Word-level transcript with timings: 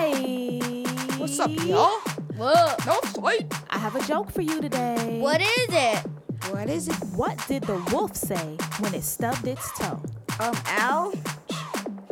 right. 0.00 0.86
What's 1.18 1.38
up, 1.38 1.50
y'all? 1.66 1.98
Whoa. 2.36 2.74
No 2.86 3.00
fight. 3.20 3.52
I 3.70 3.78
have 3.78 3.94
a 3.96 4.06
joke 4.06 4.30
for 4.30 4.42
you 4.42 4.60
today. 4.60 5.18
What 5.20 5.40
is 5.40 5.68
it? 5.68 5.98
What 6.50 6.68
is 6.70 6.88
it? 6.88 6.94
What 7.14 7.36
did 7.48 7.64
the 7.64 7.76
wolf 7.92 8.16
say 8.16 8.56
when 8.80 8.94
it 8.94 9.02
stubbed 9.02 9.46
its 9.46 9.70
toe? 9.78 10.02
Um, 10.38 10.54
ow. 10.68 11.12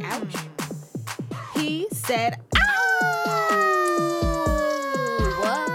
Ouch. 0.03 0.35
He 1.54 1.88
said, 1.93 2.38
What? 5.40 5.70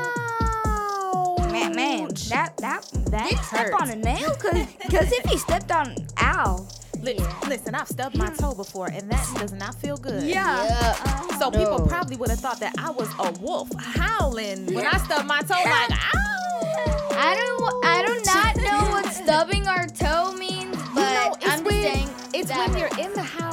"Ow!" 0.66 1.36
Man, 1.52 1.75
man, 1.75 2.07
that 2.30 2.55
that 2.57 2.88
That 3.11 3.30
did 3.30 3.38
he 3.38 3.43
step 3.43 3.73
on 3.82 3.89
a 3.89 3.95
nail? 3.95 4.30
Cause, 4.36 4.68
'cause 4.89 5.11
if 5.11 5.25
he 5.25 5.38
stepped 5.38 5.71
on 5.71 5.95
ow. 6.20 6.66
Li- 7.04 7.20
Listen, 7.50 7.76
I've 7.76 7.88
stubbed 7.88 8.18
my 8.18 8.30
toe 8.30 8.54
before, 8.56 8.88
and 8.88 9.10
that 9.12 9.28
does 9.38 9.52
not 9.52 9.76
feel 9.76 9.98
good. 9.98 10.24
Yeah. 10.24 10.46
Uh-huh. 10.48 11.38
So 11.40 11.52
people 11.52 11.86
probably 11.88 12.16
would 12.16 12.30
have 12.30 12.40
thought 12.40 12.60
that 12.62 12.74
I 12.78 12.92
was 12.92 13.10
a 13.20 13.32
wolf 13.41 13.70
howling 13.77 14.73
when 14.73 14.86
I 14.86 14.98
stubbed 15.00 15.27
my 15.27 15.41
toe, 15.41 15.55
like, 15.55 15.91
ow! 15.91 17.10
I 17.16 17.36
don't. 17.36 17.86
I 17.86 18.05
do 18.05 18.22
not 18.26 18.55
know 18.58 18.91
what 18.91 19.13
stubbing 19.13 19.68
our 19.68 19.86
toe 19.88 20.34
means, 20.38 20.76
but 20.96 21.13
know, 21.13 21.34
it's 21.36 21.46
I'm 21.46 21.52
just 21.60 21.63
when- 21.66 21.84
saying. 21.84 22.10
It's 22.36 22.50
that 22.50 22.68
when 22.70 22.80
you're 22.80 22.88
in 23.00 23.13
the 23.13 23.22
house 23.22 23.52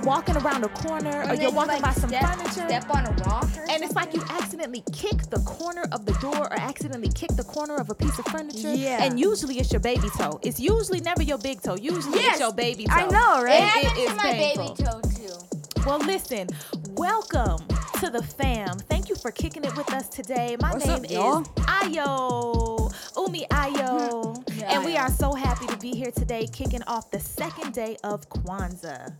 you're 0.00 0.06
walking 0.08 0.36
around 0.36 0.64
a 0.64 0.68
corner 0.68 1.10
or 1.10 1.22
and 1.22 1.42
you're 1.42 1.50
walking 1.52 1.74
like, 1.74 1.82
by 1.82 1.92
some 1.92 2.08
step, 2.10 2.22
furniture. 2.24 2.68
Step 2.68 2.90
on 2.94 3.06
a 3.06 3.10
rock. 3.26 3.44
Or 3.56 3.66
and 3.70 3.82
it's 3.82 3.94
like 3.94 4.14
you 4.14 4.22
accidentally 4.30 4.82
kick 4.92 5.22
the 5.30 5.40
corner 5.40 5.84
of 5.92 6.06
the 6.06 6.12
door 6.14 6.36
or 6.38 6.52
accidentally 6.58 7.10
kick 7.10 7.30
the 7.36 7.44
corner 7.44 7.76
of 7.76 7.90
a 7.90 7.94
piece 7.94 8.18
of 8.18 8.24
furniture. 8.26 8.72
Yeah. 8.74 9.02
And 9.02 9.18
usually 9.20 9.58
it's 9.58 9.72
your 9.72 9.80
baby 9.80 10.08
toe. 10.16 10.38
It's 10.42 10.58
usually 10.60 11.00
never 11.00 11.22
your 11.22 11.38
big 11.38 11.60
toe. 11.62 11.76
Usually 11.76 12.18
Yes, 12.20 12.32
it's 12.34 12.40
your 12.40 12.52
baby 12.52 12.84
toe. 12.86 12.92
I 12.94 13.06
know, 13.08 13.40
It 13.40 13.44
right? 13.44 13.60
it 13.62 13.62
happens 13.68 13.98
is 14.10 14.16
my 14.16 14.22
painful. 14.32 14.74
baby 14.74 14.82
toe 14.84 15.00
too. 15.00 15.84
Well, 15.86 15.98
listen, 16.00 16.48
welcome 16.92 17.58
to 18.00 18.10
the 18.10 18.22
fam. 18.22 18.78
Thank 18.78 19.08
you 19.08 19.16
for 19.16 19.30
kicking 19.30 19.64
it 19.64 19.74
with 19.76 19.92
us 19.92 20.08
today. 20.08 20.56
My 20.60 20.72
What's 20.72 20.86
name 20.86 21.04
up, 21.04 21.10
y'all? 21.10 21.40
is 21.42 21.46
Ayo, 21.66 22.92
Umi 23.16 23.46
Ayo, 23.50 24.42
Yeah, 24.58 24.72
and 24.76 24.84
we 24.84 24.96
are 24.96 25.10
so 25.10 25.32
happy 25.34 25.66
to 25.66 25.76
be 25.78 25.90
here 25.92 26.10
today, 26.10 26.46
kicking 26.46 26.82
off 26.86 27.10
the 27.10 27.20
second 27.20 27.72
day 27.72 27.96
of 28.04 28.28
Kwanzaa. 28.28 29.12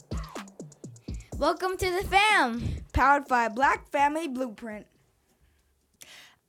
Welcome 1.40 1.78
to 1.78 1.90
the 1.90 2.06
fam. 2.06 2.62
Powered 2.92 3.26
by 3.26 3.48
Black 3.48 3.88
Family 3.88 4.28
Blueprint. 4.28 4.86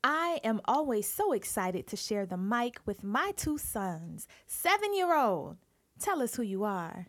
I 0.04 0.42
am 0.44 0.60
always 0.66 1.08
so 1.08 1.32
excited 1.32 1.88
to 1.88 1.96
share 1.96 2.26
the 2.26 2.36
mic 2.36 2.82
with 2.86 3.02
my 3.02 3.32
two 3.38 3.58
sons. 3.58 4.28
Seven 4.48 4.94
year 4.94 5.16
old, 5.16 5.56
tell 5.98 6.22
us 6.22 6.36
who 6.36 6.44
you 6.44 6.66
are. 6.66 7.08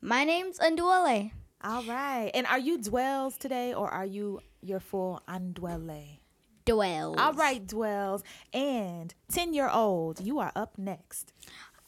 My 0.00 0.24
name's 0.24 0.58
Andwele. 0.58 1.30
All 1.62 1.84
right. 1.84 2.32
And 2.34 2.44
are 2.48 2.58
you 2.58 2.76
Dwells 2.76 3.38
today 3.38 3.72
or 3.72 3.88
are 3.88 4.04
you 4.04 4.40
your 4.60 4.80
full 4.80 5.22
Andwele? 5.28 6.18
Dwells. 6.64 7.18
All 7.20 7.34
right, 7.34 7.64
Dwells. 7.64 8.24
And 8.52 9.14
10 9.30 9.54
year 9.54 9.68
old, 9.68 10.18
you 10.20 10.40
are 10.40 10.50
up 10.56 10.76
next. 10.76 11.32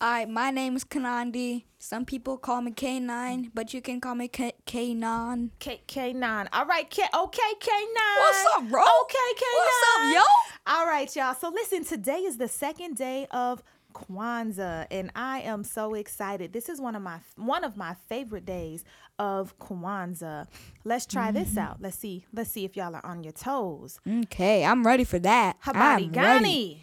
Hi, 0.01 0.27
my 0.27 0.53
name 0.53 0.77
is 0.77 0.85
Kanandi. 0.85 1.65
Some 1.81 2.05
people 2.05 2.37
call 2.39 2.61
me 2.63 2.71
K9, 2.71 3.51
but 3.53 3.75
you 3.75 3.83
can 3.83 4.01
call 4.01 4.15
me 4.15 4.29
K- 4.29 4.53
K9. 4.65 5.51
K 5.59 5.83
K9. 5.89 6.49
All 6.53 6.67
right, 6.67 6.89
K 6.89 7.03
okay, 7.03 7.53
K9. 7.61 8.21
What's 8.21 8.47
up, 8.57 8.69
bro? 8.69 8.83
Okay, 9.03 9.29
K9. 9.37 9.57
What's 9.57 9.85
up, 9.97 10.15
yo? 10.15 10.73
All 10.73 10.87
right, 10.87 11.17
y'all. 11.17 11.35
So 11.35 11.49
listen, 11.49 11.85
today 11.85 12.19
is 12.19 12.37
the 12.39 12.47
second 12.47 12.97
day 12.97 13.27
of 13.33 13.65
Kwanzaa, 13.93 14.87
and 14.93 15.11
I 15.17 15.41
am 15.41 15.65
so 15.65 15.95
excited. 15.95 16.53
This 16.53 16.69
is 16.69 16.81
one 16.81 16.95
of 16.95 17.03
my 17.03 17.19
one 17.35 17.65
of 17.65 17.77
my 17.77 17.97
favorite 18.09 18.45
days 18.47 18.85
of 19.19 19.59
Kwanzaa. 19.59 20.47
Let's 20.85 21.07
try 21.07 21.33
this 21.33 21.51
Mm-hmm. 21.51 21.59
out. 21.59 21.79
Let's 21.81 21.99
see. 21.99 22.25
Let's 22.33 22.53
see 22.53 22.65
if 22.65 22.77
y'all 22.77 22.95
are 22.95 23.05
on 23.05 23.25
your 23.25 23.33
toes. 23.33 23.99
Okay, 24.25 24.65
I'm 24.65 24.87
ready 24.87 25.03
for 25.03 25.19
that. 25.19 25.61
Habari 25.65 25.75
I'm 25.75 25.97
ready. 25.97 26.07
Gani. 26.11 26.83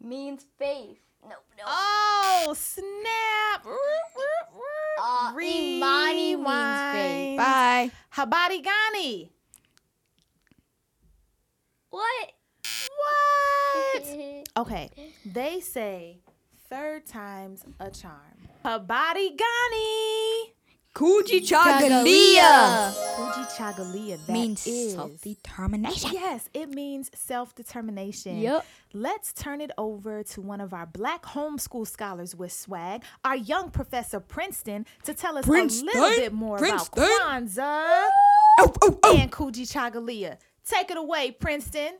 means 0.00 0.46
faith. 0.58 1.00
No, 1.58 1.64
no. 1.64 1.68
Oh, 1.68 2.54
snap. 2.56 3.66
Uh, 4.98 5.32
Imani 5.40 6.36
means 6.36 6.80
faith. 6.92 7.38
Bye. 7.38 7.90
Habari 8.14 8.62
Gani. 8.62 9.30
What? 11.90 12.32
What? 12.62 14.42
Okay, 14.58 14.90
they 15.26 15.60
say 15.60 16.18
third 16.70 17.04
time's 17.04 17.62
a 17.78 17.90
charm. 17.90 18.48
Habari 18.64 19.36
Gani. 19.36 20.54
Kujichagulia. 20.96 22.90
Chagalia 22.90 23.46
Chagalia. 23.56 24.26
That 24.26 24.32
means 24.32 24.66
is- 24.66 24.94
self-determination. 24.94 26.10
Yes, 26.12 26.48
it 26.54 26.70
means 26.70 27.10
self 27.14 27.54
determination. 27.54 28.38
Yep. 28.38 28.64
Let's 28.94 29.34
turn 29.34 29.60
it 29.60 29.70
over 29.76 30.22
to 30.22 30.40
one 30.40 30.62
of 30.62 30.72
our 30.72 30.86
black 30.86 31.22
homeschool 31.24 31.86
scholars 31.86 32.34
with 32.34 32.50
swag, 32.50 33.02
our 33.26 33.36
young 33.36 33.70
professor 33.70 34.20
Princeton, 34.20 34.86
to 35.04 35.12
tell 35.12 35.36
us 35.36 35.46
a 35.46 35.50
little 35.50 35.82
bit 36.10 36.32
more 36.32 36.56
Princeton? 36.56 37.04
about 37.04 37.42
Kwanzaa 37.42 38.08
Oh, 38.60 38.72
oh, 38.82 38.98
oh. 39.02 39.16
and 39.18 39.30
Kujichagulia. 39.30 40.38
Take 40.66 40.90
it 40.90 40.96
away, 40.96 41.30
Princeton. 41.30 41.92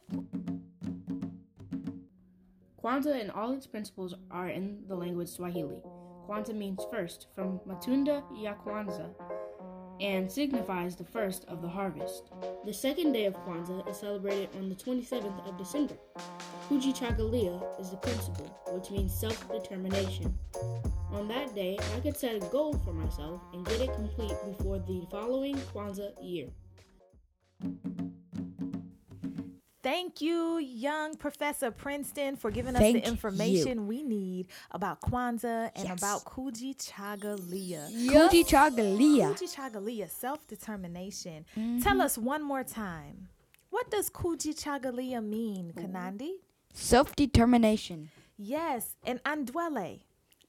Kwanzaa 2.82 3.20
and 3.20 3.30
all 3.30 3.52
its 3.52 3.66
principles 3.66 4.14
are 4.30 4.48
in 4.48 4.84
the 4.88 4.94
language 4.94 5.28
Swahili. 5.28 5.82
Kwanzaa 6.26 6.54
means 6.54 6.84
first, 6.90 7.28
from 7.34 7.60
Matunda 7.66 8.22
ya 8.34 8.54
Kwanzaa, 8.54 9.10
and 10.00 10.30
signifies 10.30 10.96
the 10.96 11.04
first 11.04 11.44
of 11.46 11.62
the 11.62 11.68
harvest. 11.68 12.30
The 12.64 12.72
second 12.72 13.12
day 13.12 13.26
of 13.26 13.34
Kwanzaa 13.44 13.88
is 13.88 13.96
celebrated 13.96 14.48
on 14.58 14.68
the 14.68 14.74
27th 14.74 15.48
of 15.48 15.56
December. 15.56 15.94
Kujichagulia 16.68 17.80
is 17.80 17.90
the 17.90 17.96
principle, 17.96 18.46
which 18.72 18.90
means 18.90 19.14
self 19.14 19.48
determination. 19.50 20.36
On 21.12 21.28
that 21.28 21.54
day, 21.54 21.78
I 21.96 22.00
could 22.00 22.16
set 22.16 22.34
a 22.34 22.46
goal 22.50 22.74
for 22.84 22.92
myself 22.92 23.40
and 23.52 23.64
get 23.64 23.80
it 23.80 23.94
complete 23.94 24.34
before 24.44 24.78
the 24.80 25.06
following 25.10 25.56
Kwanzaa 25.72 26.12
year. 26.20 26.48
Thank 29.86 30.20
you, 30.20 30.58
young 30.58 31.14
Professor 31.14 31.70
Princeton, 31.70 32.34
for 32.34 32.50
giving 32.50 32.74
us 32.74 32.80
Thank 32.80 33.04
the 33.04 33.08
information 33.08 33.86
we 33.86 34.02
need 34.02 34.48
about 34.72 35.00
Kwanzaa 35.00 35.70
and 35.76 35.88
Yes. 35.88 35.98
about 35.98 36.24
Kujichagulia. 36.24 37.88
Kuji 38.10 38.44
Chagalia. 38.44 39.32
Kujichagulia, 39.32 40.10
self 40.10 40.44
determination. 40.48 41.46
Mm-hmm. 41.56 41.78
Tell 41.82 42.02
us 42.02 42.18
one 42.18 42.42
more 42.42 42.64
time. 42.64 43.28
What 43.70 43.88
does 43.88 44.10
Kujichagulia 44.10 45.22
mean, 45.22 45.72
Kanandi? 45.76 46.32
Self-determination. 46.74 48.10
Yes, 48.36 48.96
and 49.04 49.22
Andwele. 49.22 50.00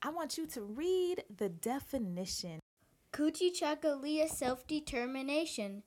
I 0.02 0.10
want 0.10 0.40
you 0.40 0.48
to 0.48 0.62
read 0.64 1.24
the 1.38 1.50
definition. 1.50 2.60
Kujichagulia 3.14 4.30
self 4.30 4.66
determination. 4.66 5.84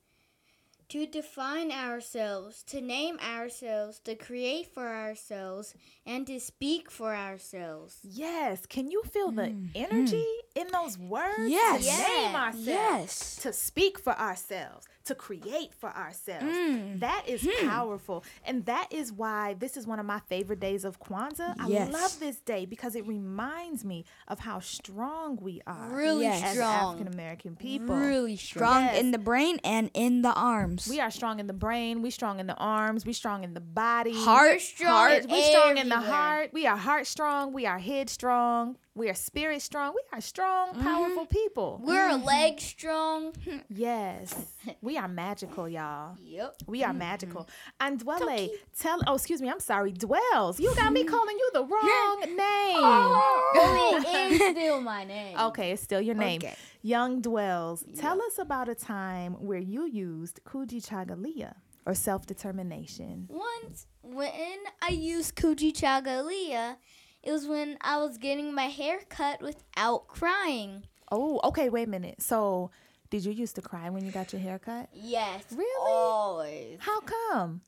To 0.91 1.05
define 1.05 1.71
ourselves, 1.71 2.63
to 2.63 2.81
name 2.81 3.17
ourselves, 3.19 3.99
to 3.99 4.13
create 4.13 4.67
for 4.73 4.89
ourselves, 4.89 5.73
and 6.05 6.27
to 6.27 6.37
speak 6.37 6.91
for 6.91 7.15
ourselves. 7.15 7.99
Yes, 8.03 8.65
can 8.65 8.91
you 8.91 9.01
feel 9.03 9.31
the 9.31 9.55
energy 9.73 10.27
in 10.53 10.67
those 10.67 10.97
words? 10.97 11.37
Mm-hmm. 11.39 11.47
Yes. 11.47 11.85
To 11.85 12.11
name 12.11 12.35
ourselves. 12.35 12.67
Yes. 12.67 13.35
To 13.37 13.53
speak 13.53 13.99
for 13.99 14.19
ourselves, 14.19 14.85
to 15.05 15.15
create 15.15 15.73
for 15.73 15.89
ourselves. 15.95 16.45
Mm. 16.45 16.99
That 16.99 17.23
is 17.27 17.41
Hmm. 17.41 17.67
powerful. 17.67 18.23
And 18.45 18.65
that 18.65 18.87
is 18.91 19.11
why 19.11 19.55
this 19.55 19.75
is 19.77 19.87
one 19.87 19.99
of 19.99 20.05
my 20.05 20.19
favorite 20.27 20.59
days 20.59 20.85
of 20.85 20.99
Kwanzaa. 20.99 21.55
I 21.59 21.67
Yes. 21.67 21.91
love 21.91 22.19
this 22.19 22.39
day 22.39 22.65
because 22.65 22.95
it 22.95 23.05
reminds 23.07 23.83
me 23.83 24.05
of 24.27 24.39
how 24.39 24.59
strong 24.59 25.37
we 25.41 25.61
are. 25.65 25.89
Really 25.89 26.25
Yes. 26.25 26.53
strong. 26.53 26.95
African 26.95 27.13
American 27.13 27.55
people. 27.55 27.95
Really 27.95 28.35
strong 28.35 28.83
Yes. 28.85 28.99
in 28.99 29.11
the 29.11 29.17
brain 29.17 29.59
and 29.63 29.89
in 29.93 30.21
the 30.21 30.33
arms. 30.33 30.87
We 30.87 30.99
are 30.99 31.11
strong 31.11 31.39
in 31.39 31.47
the 31.47 31.53
brain. 31.53 32.01
We 32.01 32.11
strong 32.11 32.39
in 32.39 32.47
the 32.47 32.55
arms. 32.55 33.05
We 33.05 33.13
strong 33.13 33.43
in 33.43 33.53
the 33.53 33.59
body. 33.61 34.13
Heart, 34.13 34.61
strong 34.61 34.91
heart. 34.91 35.25
We 35.29 35.41
strong 35.43 35.77
in 35.77 35.89
the 35.89 35.99
heart. 35.99 36.51
We 36.53 36.65
are 36.67 36.77
heart 36.77 37.07
strong. 37.07 37.53
We 37.53 37.65
are 37.65 37.79
head 37.79 38.09
strong. 38.09 38.77
We 38.93 39.09
are 39.09 39.13
spirit 39.13 39.61
strong. 39.61 39.93
We 39.93 40.01
are 40.11 40.19
strong, 40.19 40.73
Mm-hmm. 40.73 40.83
powerful 40.83 41.25
people. 41.25 41.79
We're 41.83 42.09
mm-hmm. 42.09 42.25
leg 42.25 42.59
strong. 42.59 43.33
Yes. 43.69 44.33
We 44.81 44.97
are 44.97 45.07
magical, 45.07 45.67
y'all. 45.69 46.17
yep. 46.21 46.55
We 46.67 46.83
are 46.83 46.89
mm-hmm. 46.89 46.97
magical. 46.99 47.49
And 47.79 47.99
Dwelle, 47.99 48.49
tell 48.77 48.99
oh 49.07 49.15
excuse 49.15 49.41
me, 49.41 49.49
I'm 49.49 49.59
sorry, 49.61 49.91
Dwells. 49.93 50.59
You 50.59 50.75
got 50.75 50.91
me 50.91 51.03
mm-hmm. 51.03 51.09
calling 51.09 51.37
you 51.37 51.49
the 51.53 51.63
wrong 51.63 52.19
name. 52.25 52.83
Oh, 52.83 54.03
it 54.05 54.31
is 54.31 54.51
still 54.51 54.81
my 54.81 55.05
name. 55.05 55.37
Okay, 55.39 55.71
it's 55.71 55.81
still 55.81 56.01
your 56.01 56.15
name. 56.15 56.41
Okay. 56.43 56.55
Young 56.81 57.21
Dwells, 57.21 57.85
tell 57.97 58.21
us 58.21 58.37
about 58.39 58.67
a 58.67 58.75
time 58.75 59.33
where 59.33 59.59
you 59.59 59.85
used 59.87 60.41
Kujichagulia 60.43 61.53
or 61.85 61.93
self 61.93 62.25
determination. 62.25 63.27
Once 63.29 63.87
when 64.01 64.59
I 64.81 64.89
used 64.91 65.35
Kujichagulia, 65.35 66.75
it 67.23 67.31
was 67.31 67.47
when 67.47 67.77
I 67.81 67.97
was 67.97 68.17
getting 68.17 68.53
my 68.53 68.65
hair 68.65 68.99
cut 69.09 69.41
without 69.41 70.07
crying. 70.07 70.83
Oh, 71.11 71.39
okay, 71.45 71.69
wait 71.69 71.87
a 71.87 71.91
minute. 71.91 72.21
So 72.21 72.71
Did 73.11 73.25
you 73.25 73.33
used 73.33 73.55
to 73.55 73.61
cry 73.61 73.89
when 73.89 74.05
you 74.05 74.11
got 74.11 74.31
your 74.31 74.41
hair 74.41 74.57
cut? 74.57 74.87
Yes. 74.93 75.43
Really? 75.51 75.91
Always. 75.91 76.77
How 76.79 77.01
come? 77.01 77.61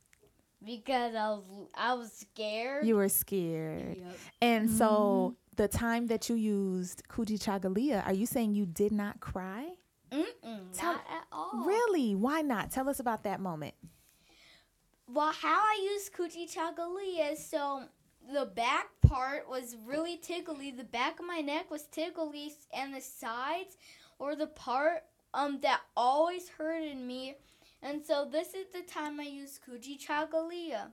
Because 0.65 1.13
I 1.13 1.27
was 1.29 1.43
I 1.75 1.93
was 1.93 2.11
scared. 2.13 2.87
You 2.87 2.95
were 2.95 3.09
scared. 3.09 3.97
Yep. 3.97 4.17
And 4.41 4.69
so 4.69 5.35
mm-hmm. 5.35 5.61
the 5.61 5.67
time 5.67 6.07
that 6.07 6.29
you 6.29 6.35
used 6.35 7.03
Kujichagulia, 7.09 8.05
are 8.07 8.13
you 8.13 8.25
saying 8.25 8.55
you 8.55 8.65
did 8.65 8.93
not 8.93 9.19
cry? 9.19 9.67
Mm-mm, 10.11 10.59
Tell- 10.73 10.93
not 10.93 11.03
at 11.11 11.25
all. 11.33 11.65
Really? 11.65 12.15
Why 12.15 12.41
not? 12.41 12.71
Tell 12.71 12.87
us 12.87 13.01
about 13.01 13.23
that 13.25 13.41
moment. 13.41 13.73
Well, 15.09 15.33
how 15.33 15.59
I 15.59 15.89
used 15.93 16.13
Kujichagulia, 16.13 17.35
so 17.35 17.83
the 18.31 18.45
back 18.45 18.87
part 19.01 19.49
was 19.49 19.75
really 19.85 20.17
tickly. 20.17 20.71
The 20.71 20.83
back 20.83 21.19
of 21.19 21.25
my 21.25 21.41
neck 21.41 21.69
was 21.71 21.83
tickly, 21.87 22.53
and 22.73 22.93
the 22.93 23.01
sides, 23.01 23.77
or 24.19 24.35
the 24.35 24.47
part 24.47 25.03
um 25.33 25.59
that 25.61 25.81
always 25.97 26.49
hurted 26.49 26.97
me. 26.97 27.35
And 27.81 28.05
so 28.05 28.25
this 28.25 28.53
is 28.53 28.67
the 28.73 28.81
time 28.83 29.19
I 29.19 29.23
used 29.23 29.61
Kujichagulia. 29.65 30.91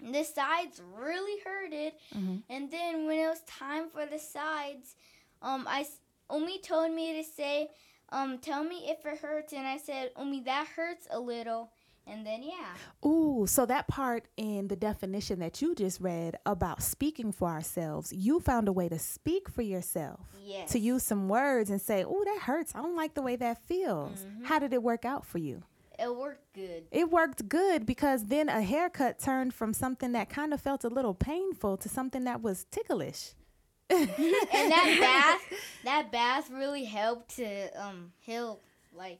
The 0.00 0.24
sides 0.24 0.80
really 0.94 1.40
hurted, 1.44 1.92
Mhm. 2.14 2.42
and 2.48 2.70
then 2.70 3.06
when 3.06 3.18
it 3.18 3.28
was 3.28 3.40
time 3.42 3.88
for 3.90 4.06
the 4.06 4.18
sides, 4.18 4.94
um, 5.42 5.66
I 5.68 5.86
Umi 6.30 6.58
told 6.60 6.92
me 6.92 7.14
to 7.14 7.24
say, 7.24 7.70
um, 8.10 8.38
tell 8.38 8.62
me 8.62 8.88
if 8.90 9.04
it 9.06 9.18
hurts, 9.18 9.52
and 9.52 9.66
I 9.66 9.78
said, 9.78 10.12
Umi, 10.18 10.40
that 10.40 10.66
hurts 10.68 11.06
a 11.10 11.18
little, 11.18 11.72
and 12.10 12.26
then 12.26 12.42
yeah. 12.42 13.08
Ooh, 13.08 13.46
so 13.46 13.66
that 13.66 13.88
part 13.88 14.26
in 14.36 14.68
the 14.68 14.76
definition 14.76 15.38
that 15.40 15.60
you 15.62 15.74
just 15.74 16.00
read 16.00 16.36
about 16.46 16.82
speaking 16.82 17.32
for 17.32 17.48
ourselves, 17.48 18.12
you 18.12 18.40
found 18.40 18.68
a 18.68 18.72
way 18.72 18.88
to 18.88 18.98
speak 18.98 19.48
for 19.48 19.62
yourself. 19.62 20.20
Yes. 20.42 20.72
To 20.72 20.78
use 20.78 21.02
some 21.02 21.28
words 21.28 21.70
and 21.70 21.80
say, 21.80 22.04
"Oh, 22.04 22.24
that 22.24 22.40
hurts. 22.42 22.74
I 22.74 22.82
don't 22.82 22.96
like 22.96 23.14
the 23.14 23.22
way 23.22 23.36
that 23.36 23.62
feels." 23.64 24.24
How 24.44 24.58
did 24.58 24.72
it 24.72 24.82
work 24.82 25.04
out 25.04 25.26
for 25.26 25.38
you? 25.38 25.62
It 25.98 26.14
worked 26.14 26.52
good. 26.54 26.84
It 26.92 27.10
worked 27.10 27.48
good 27.48 27.84
because 27.84 28.26
then 28.26 28.48
a 28.48 28.62
haircut 28.62 29.18
turned 29.18 29.52
from 29.52 29.72
something 29.74 30.12
that 30.12 30.30
kind 30.30 30.54
of 30.54 30.60
felt 30.60 30.84
a 30.84 30.88
little 30.88 31.14
painful 31.14 31.76
to 31.78 31.88
something 31.88 32.24
that 32.24 32.40
was 32.40 32.66
ticklish. 32.70 33.32
And 33.90 34.08
that 34.08 34.98
bath, 35.00 35.60
that 35.84 36.12
bath 36.12 36.50
really 36.50 36.84
helped 36.84 37.36
to 37.36 37.70
um 37.82 38.12
heal, 38.20 38.60
like, 38.94 39.18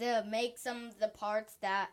to 0.00 0.24
make 0.28 0.58
some 0.58 0.86
of 0.86 0.98
the 0.98 1.08
parts 1.08 1.56
that 1.60 1.90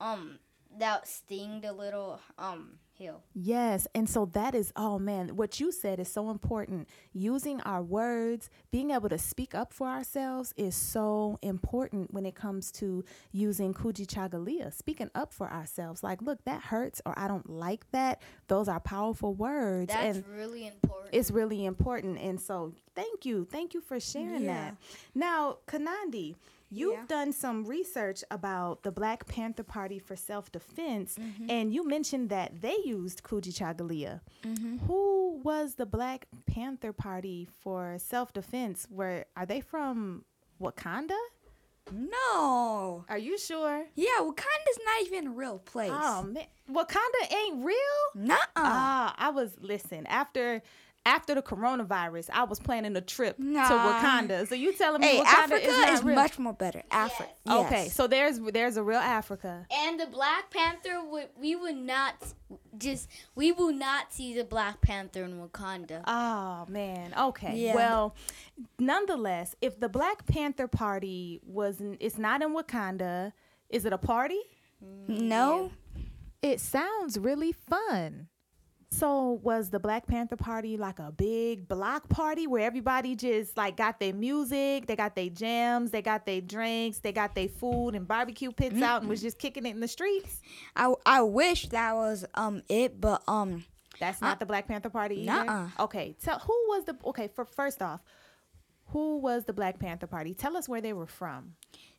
um 0.00 0.38
that 0.78 1.08
stinged 1.08 1.64
a 1.64 1.72
little 1.72 2.20
um 2.38 2.78
heal. 2.92 3.22
Yes, 3.32 3.86
and 3.94 4.08
so 4.08 4.26
that 4.26 4.54
is 4.54 4.72
oh 4.76 4.98
man, 4.98 5.34
what 5.36 5.58
you 5.60 5.72
said 5.72 5.98
is 5.98 6.12
so 6.12 6.30
important. 6.30 6.88
Using 7.12 7.60
our 7.62 7.82
words, 7.82 8.50
being 8.70 8.90
able 8.90 9.08
to 9.08 9.18
speak 9.18 9.54
up 9.54 9.72
for 9.72 9.86
ourselves 9.88 10.52
is 10.56 10.74
so 10.74 11.38
important 11.42 12.12
when 12.12 12.26
it 12.26 12.34
comes 12.34 12.70
to 12.72 13.04
using 13.32 13.72
Kujichagulia, 13.72 14.72
speaking 14.72 15.10
up 15.14 15.32
for 15.32 15.50
ourselves. 15.50 16.02
Like, 16.02 16.20
look, 16.22 16.44
that 16.44 16.62
hurts 16.62 17.00
or 17.06 17.18
I 17.18 17.28
don't 17.28 17.48
like 17.48 17.90
that. 17.92 18.20
Those 18.48 18.68
are 18.68 18.80
powerful 18.80 19.34
words 19.34 19.92
That's 19.92 20.18
and 20.18 20.26
really 20.28 20.66
important. 20.66 21.14
it's 21.14 21.30
really 21.30 21.64
important. 21.64 22.18
And 22.18 22.40
so 22.40 22.72
thank 22.94 23.24
you. 23.24 23.46
Thank 23.50 23.74
you 23.74 23.80
for 23.80 23.98
sharing 24.00 24.42
Yeah. 24.42 24.54
that. 24.72 24.76
Now, 25.14 25.58
Kanandi, 25.66 26.34
you've 26.70 26.94
Yeah. 26.94 27.04
done 27.06 27.32
some 27.32 27.64
research 27.64 28.22
about 28.30 28.82
the 28.82 28.90
Black 28.92 29.26
Panther 29.26 29.62
Party 29.64 29.98
for 29.98 30.16
self 30.16 30.50
defense, 30.52 31.16
Mm-hmm. 31.18 31.50
and 31.50 31.72
you 31.72 31.86
mentioned 31.86 32.28
that 32.30 32.60
they 32.60 32.76
used 32.84 33.22
Kujichagulia. 33.22 34.20
Mm-hmm. 34.42 34.78
Who 34.86 35.40
was 35.42 35.74
the 35.76 35.86
Black 35.86 36.26
Panther 36.46 36.92
Party 36.92 37.48
for 37.62 37.96
self 37.98 38.32
defense? 38.32 38.86
Where 38.90 39.24
are 39.36 39.46
they 39.46 39.60
from 39.60 40.24
Wakanda? 40.60 41.16
No. 41.90 43.04
Are 43.08 43.18
you 43.18 43.38
sure? 43.38 43.86
Yeah, 43.94 44.18
Wakanda's 44.20 44.78
not 44.84 45.02
even 45.06 45.28
a 45.28 45.30
real 45.30 45.58
place. 45.58 45.90
Oh 45.92 46.22
man, 46.22 46.44
Wakanda 46.70 47.32
ain't 47.32 47.64
real. 47.64 47.76
Nuh-uh. 48.14 48.36
Ah, 48.56 49.14
I 49.18 49.30
was 49.30 49.56
listen 49.60 50.06
after 50.06 50.62
after 51.06 51.34
the 51.34 51.42
coronavirus. 51.42 52.28
I 52.32 52.44
was 52.44 52.58
planning 52.60 52.94
a 52.96 53.00
trip 53.00 53.36
to 53.38 53.42
Wakanda. 53.44 54.46
So 54.46 54.54
you 54.54 54.72
telling 54.74 55.00
me 55.00 55.06
hey, 55.06 55.20
Wakanda 55.20 55.24
Africa 55.26 55.66
is 55.66 55.76
not 55.78 55.88
is 55.94 56.02
real? 56.04 56.14
much 56.14 56.38
more 56.38 56.52
better. 56.52 56.82
Africa. 56.90 57.30
Okay, 57.48 57.88
so 57.88 58.06
there's 58.06 58.38
there's 58.38 58.76
a 58.76 58.82
real 58.82 58.98
Africa. 58.98 59.66
and 59.70 59.98
the 59.98 60.06
Black 60.06 60.50
Panther 60.50 61.00
would 61.10 61.28
we 61.40 61.56
would 61.56 61.76
not 61.76 62.14
just 62.76 63.08
we 63.34 63.52
will 63.52 63.72
not 63.72 64.12
see 64.12 64.34
the 64.34 64.44
Black 64.44 64.80
Panther 64.82 65.24
in 65.24 65.40
Wakanda. 65.40 66.02
Oh 66.06 66.66
man. 66.70 67.14
Okay. 67.18 67.56
Yeah. 67.56 67.74
Well, 67.74 68.14
nonetheless, 68.78 69.54
if 69.60 69.80
the 69.80 69.88
Black 69.88 70.26
Panther 70.26 70.68
Party 70.68 71.40
was 71.44 71.80
n- 71.80 71.96
it's 72.00 72.18
not 72.18 72.42
in 72.42 72.54
Wakanda, 72.54 73.32
is 73.70 73.84
it 73.84 73.92
a 73.92 73.98
party? 73.98 74.40
no. 75.06 75.70
It 76.40 76.60
sounds 76.60 77.18
really 77.18 77.50
fun. 77.50 78.28
So 78.90 79.38
was 79.42 79.68
the 79.70 79.78
Black 79.78 80.06
Panther 80.06 80.36
Party 80.36 80.76
like 80.78 80.98
a 80.98 81.12
big 81.12 81.68
block 81.68 82.08
party 82.08 82.46
where 82.46 82.62
everybody 82.62 83.14
just 83.14 83.56
like 83.56 83.76
got 83.76 84.00
their 84.00 84.14
music, 84.14 84.86
they 84.86 84.96
got 84.96 85.14
their 85.14 85.28
jams, 85.28 85.90
they 85.90 86.00
got 86.02 86.24
their 86.24 86.40
drinks, 86.40 86.98
they 86.98 87.12
got 87.12 87.34
their 87.34 87.48
food 87.48 87.90
and 87.90 88.08
barbecue 88.08 88.50
pits 88.50 88.80
out 88.80 89.02
and 89.02 89.10
was 89.10 89.20
just 89.20 89.38
kicking 89.38 89.66
it 89.66 89.70
in 89.70 89.80
the 89.80 89.88
streets? 89.88 90.40
I, 90.74 90.92
I 91.04 91.20
wish 91.22 91.68
that 91.68 91.94
was 91.94 92.24
um 92.34 92.62
it, 92.68 92.98
but 93.00 93.22
um 93.28 93.64
That's 94.00 94.22
not 94.22 94.40
the 94.40 94.46
Black 94.46 94.66
Panther 94.66 94.90
Party 94.90 95.16
either. 95.22 95.44
nuh-uh. 95.44 95.68
Okay, 95.84 96.16
tell 96.22 96.38
who 96.38 96.54
was 96.68 96.84
the 96.84 96.96
okay 97.04 97.28
for 97.28 97.44
first 97.44 97.82
off, 97.82 98.00
who 98.86 99.18
was 99.18 99.44
the 99.44 99.52
Black 99.52 99.78
Panther 99.78 100.06
Party? 100.06 100.32
Tell 100.32 100.56
us 100.56 100.66
where 100.66 100.80
they 100.80 100.94
were 100.94 101.06
from. 101.06 101.54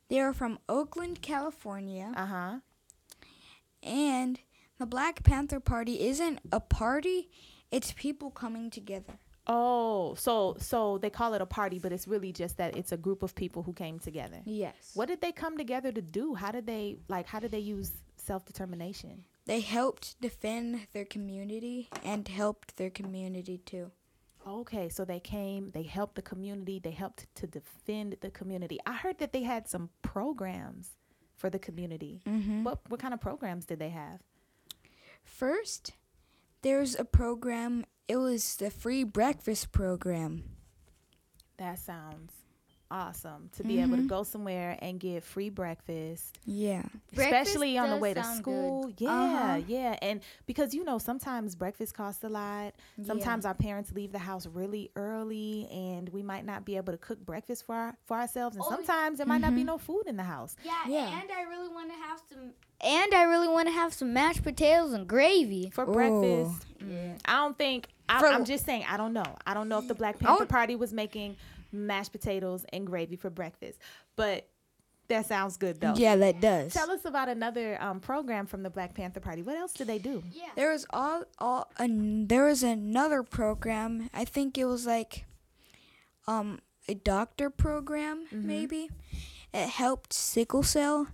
they 0.10 0.22
were 0.22 0.34
from 0.34 0.58
Oakland, 0.68 1.22
California, 1.22 2.12
Uh 2.16 2.26
huh. 2.26 2.56
and 3.84 4.40
the 4.80 4.86
Black 4.86 5.24
Panther 5.24 5.60
Party 5.60 6.08
isn't 6.08 6.40
a 6.52 6.60
party; 6.60 7.30
it's 7.72 7.92
people 7.94 8.32
coming 8.32 8.70
together. 8.70 9.20
Oh, 9.46 10.14
so 10.16 10.56
so 10.60 10.98
they 11.00 11.10
call 11.10 11.34
it 11.34 11.42
a 11.42 11.46
party, 11.46 11.80
but 11.80 11.92
it's 11.92 12.08
really 12.08 12.32
just 12.32 12.58
that 12.58 12.76
it's 12.78 12.92
a 12.92 12.98
group 12.98 13.24
of 13.24 13.36
people 13.36 13.64
who 13.64 13.74
came 13.74 14.00
together. 14.00 14.42
Yes. 14.46 14.92
What 14.94 15.08
did 15.08 15.22
they 15.22 15.32
come 15.32 15.58
together 15.58 15.92
to 15.92 16.02
do? 16.02 16.36
How 16.36 16.52
did 16.52 16.66
they 16.66 16.98
like? 17.08 17.28
How 17.28 17.40
did 17.40 17.52
they 17.52 17.60
use 17.60 17.92
self 18.16 18.46
determination? 18.46 19.26
They 19.46 19.62
helped 19.62 20.22
defend 20.22 20.88
their 20.94 21.06
community 21.06 21.90
and 22.04 22.28
helped 22.28 22.78
their 22.78 22.92
community 22.92 23.58
too. 23.58 23.92
Okay, 24.48 24.88
so 24.90 25.04
they 25.04 25.20
came, 25.20 25.72
they 25.72 25.84
helped 25.84 26.16
the 26.16 26.22
community, 26.22 26.80
they 26.80 26.92
helped 26.92 27.28
to 27.36 27.48
defend 27.48 28.16
the 28.22 28.30
community. 28.30 28.80
I 28.86 28.94
heard 28.94 29.18
that 29.18 29.34
they 29.34 29.44
had 29.44 29.68
some 29.68 29.90
programs 30.02 30.92
for 31.36 31.50
the 31.50 31.60
community. 31.60 32.22
Mm-hmm. 32.28 32.64
What 32.64 32.80
what 32.88 33.00
kind 33.00 33.14
of 33.14 33.20
programs 33.20 33.66
did 33.66 33.80
they 33.80 33.90
have? 33.90 34.20
First, 35.30 35.94
there's 36.64 37.00
a 37.00 37.06
program. 37.06 37.86
It 38.08 38.18
was 38.18 38.58
the 38.58 38.70
free 38.70 39.04
breakfast 39.06 39.72
program. 39.72 40.44
That 41.58 41.80
sounds 41.80 42.34
awesome 42.92 43.50
to 43.58 43.64
be 43.64 43.80
able 43.80 43.98
to 43.98 44.04
go 44.04 44.24
somewhere 44.24 44.78
and 44.82 45.00
get 45.00 45.24
free 45.24 45.50
breakfast. 45.50 46.38
Yeah. 46.46 46.84
Breakfast 47.14 47.50
especially 47.52 47.78
on 47.78 47.90
the 47.90 47.98
way 47.98 48.14
to 48.14 48.24
sound 48.24 48.44
good. 48.44 48.66
school. 48.68 48.92
Yeah, 48.98 49.10
Uh-huh. 49.12 49.62
yeah. 49.68 49.98
And 50.02 50.22
because 50.46 50.74
you 50.74 50.84
know, 50.84 50.98
sometimes 50.98 51.56
breakfast 51.56 51.94
costs 51.94 52.24
a 52.24 52.30
lot. 52.30 52.74
Sometimes 53.06 53.46
our 53.46 53.54
parents 53.54 53.92
leave 53.94 54.12
the 54.12 54.20
house 54.20 54.46
really 54.48 54.90
early 54.96 55.68
and 55.72 56.10
we 56.10 56.22
might 56.24 56.46
not 56.46 56.66
be 56.66 56.78
able 56.78 56.94
to 56.94 56.98
cook 56.98 57.20
breakfast 57.26 57.66
for 57.66 57.76
our, 57.76 57.98
for 58.06 58.18
ourselves 58.18 58.56
and 58.56 58.66
Oh, 58.66 58.70
sometimes 58.70 59.18
there 59.18 59.28
might 59.28 59.42
not 59.42 59.56
be 59.56 59.64
no 59.64 59.78
food 59.78 60.04
in 60.08 60.18
the 60.18 60.24
house. 60.24 60.56
Yeah, 60.64 60.74
Yeah. 60.88 61.22
and 61.22 61.32
I 61.32 61.44
really 61.44 61.70
want 61.70 61.90
to 61.92 61.98
have 61.98 62.22
some. 62.30 62.54
And 62.82 63.14
I 63.14 63.24
really 63.24 63.48
want 63.50 63.68
to 63.68 63.74
have 63.74 63.94
some 63.94 64.14
mashed 64.14 64.42
potatoes 64.44 64.94
and 64.94 65.06
gravy. 65.08 65.70
For 65.70 65.84
Ooh. 65.84 65.94
breakfast, 65.94 66.66
mm, 66.82 67.20
I 67.26 67.34
don't 67.34 67.58
think 67.58 67.90
I, 68.08 68.26
I'm 68.26 68.46
just 68.46 68.66
saying 68.66 68.86
I 68.90 68.96
don't 68.98 69.14
know. 69.14 69.36
I 69.46 69.54
don't 69.54 69.68
know 69.70 69.80
if 69.80 69.88
the 69.88 69.94
Black 70.02 70.18
Panther 70.18 70.46
Party 70.46 70.76
was 70.76 70.94
making 70.94 71.36
mashed 71.72 72.12
potatoes 72.12 72.66
and 72.74 72.86
gravy 72.86 73.16
for 73.16 73.30
breakfast, 73.30 73.80
but 74.16 74.48
that 75.10 75.26
sounds 75.26 75.58
good 75.58 75.82
though. 75.82 75.94
Yeah, 75.96 76.16
that 76.18 76.40
does. 76.40 76.74
Tell 76.74 76.90
us 76.92 77.04
about 77.04 77.30
another 77.30 77.82
um, 77.82 78.00
program 78.00 78.46
from 78.46 78.62
the 78.64 78.70
Black 78.70 78.94
Panther 78.94 79.20
Party. 79.20 79.42
What 79.42 79.58
else 79.58 79.74
did 79.74 79.88
they 79.88 79.98
do? 79.98 80.24
Yeah. 80.32 80.50
There 80.56 80.72
was 80.72 80.86
all 80.92 81.24
all 81.40 81.72
an, 81.78 82.28
there 82.28 82.46
was 82.46 82.62
another 82.64 83.24
program. 83.24 84.10
I 84.14 84.24
think 84.26 84.58
it 84.58 84.66
was 84.66 84.86
like 84.86 85.26
um 86.28 86.60
a 86.88 86.94
doctor 86.94 87.50
program 87.50 88.26
maybe. 88.32 88.90
It 89.54 89.70
helped 89.70 90.14
sickle 90.14 90.64
cell 90.64 91.08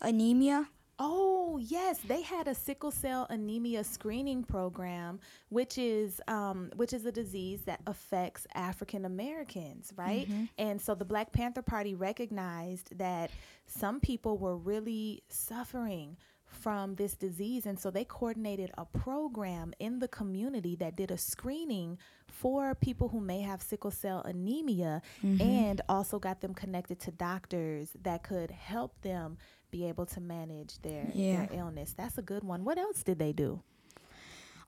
anemia. 0.00 0.68
Oh, 1.00 1.58
yes, 1.62 1.98
they 2.06 2.22
had 2.22 2.48
a 2.48 2.54
sickle 2.54 2.90
cell 2.90 3.26
anemia 3.30 3.84
screening 3.84 4.42
program, 4.42 5.20
which 5.48 5.78
is 5.78 6.20
um, 6.26 6.70
which 6.76 6.92
is 6.92 7.06
a 7.06 7.12
disease 7.12 7.62
that 7.62 7.80
affects 7.86 8.46
African 8.54 9.04
Americans, 9.04 9.92
right? 9.96 10.28
And 10.58 10.80
so 10.80 10.94
the 10.96 11.04
Black 11.04 11.32
Panther 11.32 11.62
Party 11.62 11.94
recognized 11.94 12.98
that 12.98 13.30
some 13.66 14.00
people 14.00 14.38
were 14.38 14.56
really 14.56 15.22
suffering 15.28 16.16
from 16.46 16.94
this 16.94 17.14
disease. 17.14 17.66
And 17.66 17.78
so 17.78 17.90
they 17.90 18.04
coordinated 18.04 18.70
a 18.78 18.86
program 18.86 19.74
in 19.78 19.98
the 19.98 20.08
community 20.08 20.76
that 20.76 20.96
did 20.96 21.10
a 21.10 21.18
screening 21.18 21.98
for 22.26 22.74
people 22.74 23.08
who 23.08 23.20
may 23.20 23.42
have 23.42 23.60
sickle 23.60 23.90
cell 23.90 24.22
anemia 24.22 25.02
and 25.42 25.80
also 25.90 26.18
got 26.18 26.40
them 26.40 26.54
connected 26.54 26.98
to 27.00 27.10
doctors 27.10 27.90
that 28.02 28.22
could 28.22 28.50
help 28.50 28.98
them 29.02 29.36
be 29.70 29.86
able 29.86 30.06
to 30.06 30.20
manage 30.20 30.80
their, 30.82 31.10
Yeah. 31.14 31.46
their 31.46 31.58
illness. 31.60 31.94
That's 31.96 32.18
a 32.18 32.22
good 32.22 32.44
one. 32.44 32.64
What 32.64 32.78
else 32.78 33.02
did 33.02 33.18
they 33.18 33.32
do? 33.32 33.62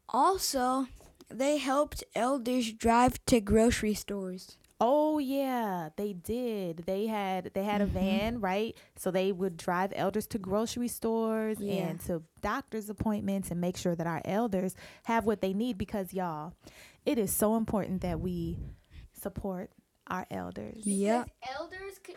Also, 0.08 0.86
they 1.28 1.58
helped 1.58 2.02
elders 2.14 2.72
drive 2.72 3.24
to 3.26 3.40
grocery 3.40 3.94
stores. 3.94 4.56
Oh 4.82 5.18
yeah, 5.18 5.90
they 5.96 6.14
did. 6.14 6.84
They 6.86 7.06
had 7.06 7.50
they 7.54 7.64
had 7.64 7.82
Mm-hmm. 7.82 7.96
a 7.96 8.00
van, 8.00 8.40
right? 8.40 8.76
So 8.96 9.10
they 9.10 9.30
would 9.30 9.56
drive 9.58 9.92
elders 9.94 10.26
to 10.28 10.38
grocery 10.38 10.88
stores 10.88 11.58
Yeah. 11.60 11.88
and 11.88 12.00
to 12.06 12.22
doctor's 12.40 12.88
appointments 12.88 13.50
and 13.50 13.60
make 13.60 13.76
sure 13.76 13.94
that 13.94 14.06
our 14.06 14.22
elders 14.24 14.74
have 15.04 15.26
what 15.26 15.42
they 15.42 15.52
need 15.52 15.76
because 15.76 16.14
y'all, 16.14 16.54
it 17.04 17.18
is 17.18 17.30
so 17.30 17.56
important 17.56 18.00
that 18.00 18.20
we 18.20 18.56
support 19.12 19.70
our 20.06 20.26
elders. 20.30 20.86
Yeah. 20.86 21.24
Elders 21.58 21.98
could 22.02 22.16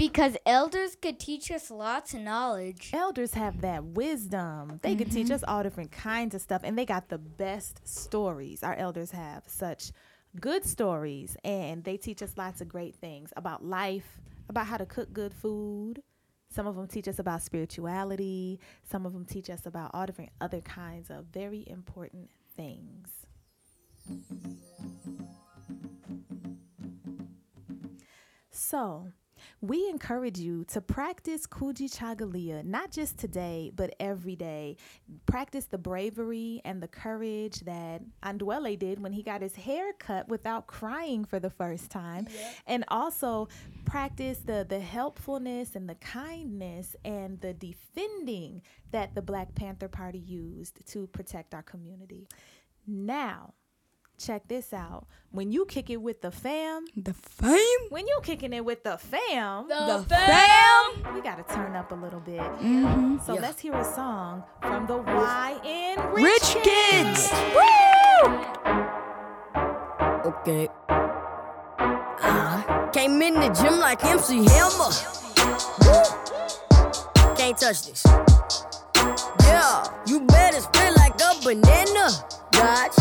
because 0.00 0.34
elders 0.46 0.96
could 0.96 1.20
teach 1.20 1.50
us 1.50 1.70
lots 1.70 2.14
of 2.14 2.20
knowledge. 2.20 2.88
Elders 2.94 3.34
have 3.34 3.60
that 3.60 3.84
wisdom. 3.84 4.80
They 4.82 4.94
Mm-hmm. 4.94 5.10
teach 5.10 5.30
us 5.30 5.44
all 5.46 5.62
different 5.62 5.92
kinds 5.92 6.34
of 6.34 6.40
stuff 6.40 6.62
and 6.64 6.78
they 6.78 6.86
got 6.86 7.10
the 7.10 7.18
best 7.18 7.86
stories. 7.86 8.62
Our 8.62 8.74
elders 8.74 9.10
have 9.10 9.42
such 9.46 9.92
good 10.40 10.64
stories 10.64 11.36
and 11.44 11.84
they 11.84 11.98
teach 11.98 12.22
us 12.22 12.38
lots 12.38 12.62
of 12.62 12.68
great 12.68 12.96
things 12.96 13.30
about 13.36 13.62
life, 13.62 14.20
about 14.48 14.66
how 14.66 14.78
to 14.78 14.86
cook 14.86 15.12
good 15.12 15.34
food. 15.34 16.02
Some 16.48 16.66
of 16.66 16.76
them 16.76 16.88
teach 16.88 17.06
us 17.06 17.18
about 17.18 17.42
spirituality. 17.42 18.58
Some 18.90 19.04
of 19.04 19.12
them 19.12 19.26
teach 19.26 19.50
us 19.50 19.66
about 19.66 19.90
all 19.92 20.06
different 20.06 20.30
other 20.40 20.62
kinds 20.62 21.10
of 21.10 21.26
very 21.26 21.62
important 21.66 22.30
things. 22.56 23.10
So, 28.50 29.12
we 29.62 29.88
encourage 29.90 30.38
you 30.38 30.64
to 30.64 30.80
practice 30.80 31.46
Kujichagulia, 31.46 32.64
not 32.64 32.90
just 32.90 33.18
today, 33.18 33.70
but 33.74 33.94
every 34.00 34.34
day. 34.34 34.76
Practice 35.26 35.66
the 35.66 35.76
bravery 35.76 36.62
and 36.64 36.82
the 36.82 36.88
courage 36.88 37.60
that 37.60 38.00
Andwele 38.22 38.78
did 38.78 39.02
when 39.02 39.12
he 39.12 39.22
got 39.22 39.42
his 39.42 39.54
hair 39.54 39.92
cut 39.98 40.28
without 40.28 40.66
crying 40.66 41.26
for 41.26 41.38
the 41.38 41.50
first 41.50 41.90
time. 41.90 42.26
And 42.66 42.84
also 42.88 43.48
practice 43.84 44.38
the, 44.38 44.64
the 44.66 44.80
helpfulness 44.80 45.76
and 45.76 45.88
the 45.88 45.96
kindness 45.96 46.96
and 47.04 47.38
the 47.40 47.52
defending 47.52 48.62
that 48.92 49.14
the 49.14 49.22
Black 49.22 49.54
Panther 49.54 49.88
Party 49.88 50.18
used 50.18 50.86
to 50.86 51.06
protect 51.08 51.54
our 51.54 51.62
community. 51.62 52.26
Now, 52.86 53.54
check 54.20 54.46
this 54.48 54.72
out. 54.72 55.06
When 55.32 55.50
you 55.50 55.64
kick 55.64 55.88
it 55.90 55.96
with 55.96 56.20
the 56.20 56.30
fam, 56.30 56.84
The 56.96 57.14
fam. 57.14 57.58
when 57.88 58.06
you 58.06 58.20
kicking 58.22 58.52
it 58.52 58.64
with 58.64 58.84
the 58.84 58.98
fam, 58.98 59.68
The 59.68 60.04
fam. 60.08 61.14
we 61.14 61.20
gotta 61.22 61.42
turn 61.44 61.74
up 61.74 61.90
a 61.92 61.94
little 61.94 62.20
bit. 62.20 62.40
Mm-hmm. 62.40 63.18
So 63.24 63.34
let's 63.34 63.60
hear 63.60 63.74
a 63.74 63.84
song 63.84 64.44
from 64.60 64.86
the 64.86 64.98
YN 64.98 65.98
Rich, 66.12 66.24
Rich 66.24 66.64
Kids. 66.64 67.30
Okay. 70.26 70.68
Uh, 72.22 72.88
came 72.92 73.22
in 73.22 73.34
the 73.34 73.48
gym 73.50 73.78
like 73.78 74.04
MC 74.04 74.44
Hammer. 74.44 74.90
Woo! 75.80 77.36
Can't 77.36 77.56
touch 77.56 77.86
this. 77.86 78.04
Yeah, 79.46 79.84
you 80.06 80.20
better 80.26 80.60
spin 80.60 80.94
like 80.94 81.14
a 81.20 81.34
banana. 81.42 82.10
Dodge, 82.52 82.96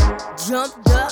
jumped 0.47 0.89
up, 0.89 1.11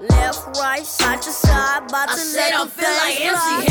left, 0.00 0.56
right, 0.58 0.84
side 0.84 1.22
to 1.22 1.30
side. 1.30 1.84
About 1.88 2.08
to 2.10 2.24
let 2.34 2.54
I 2.54 2.66
feel 2.66 2.94
like 3.02 3.20
MC. 3.20 3.64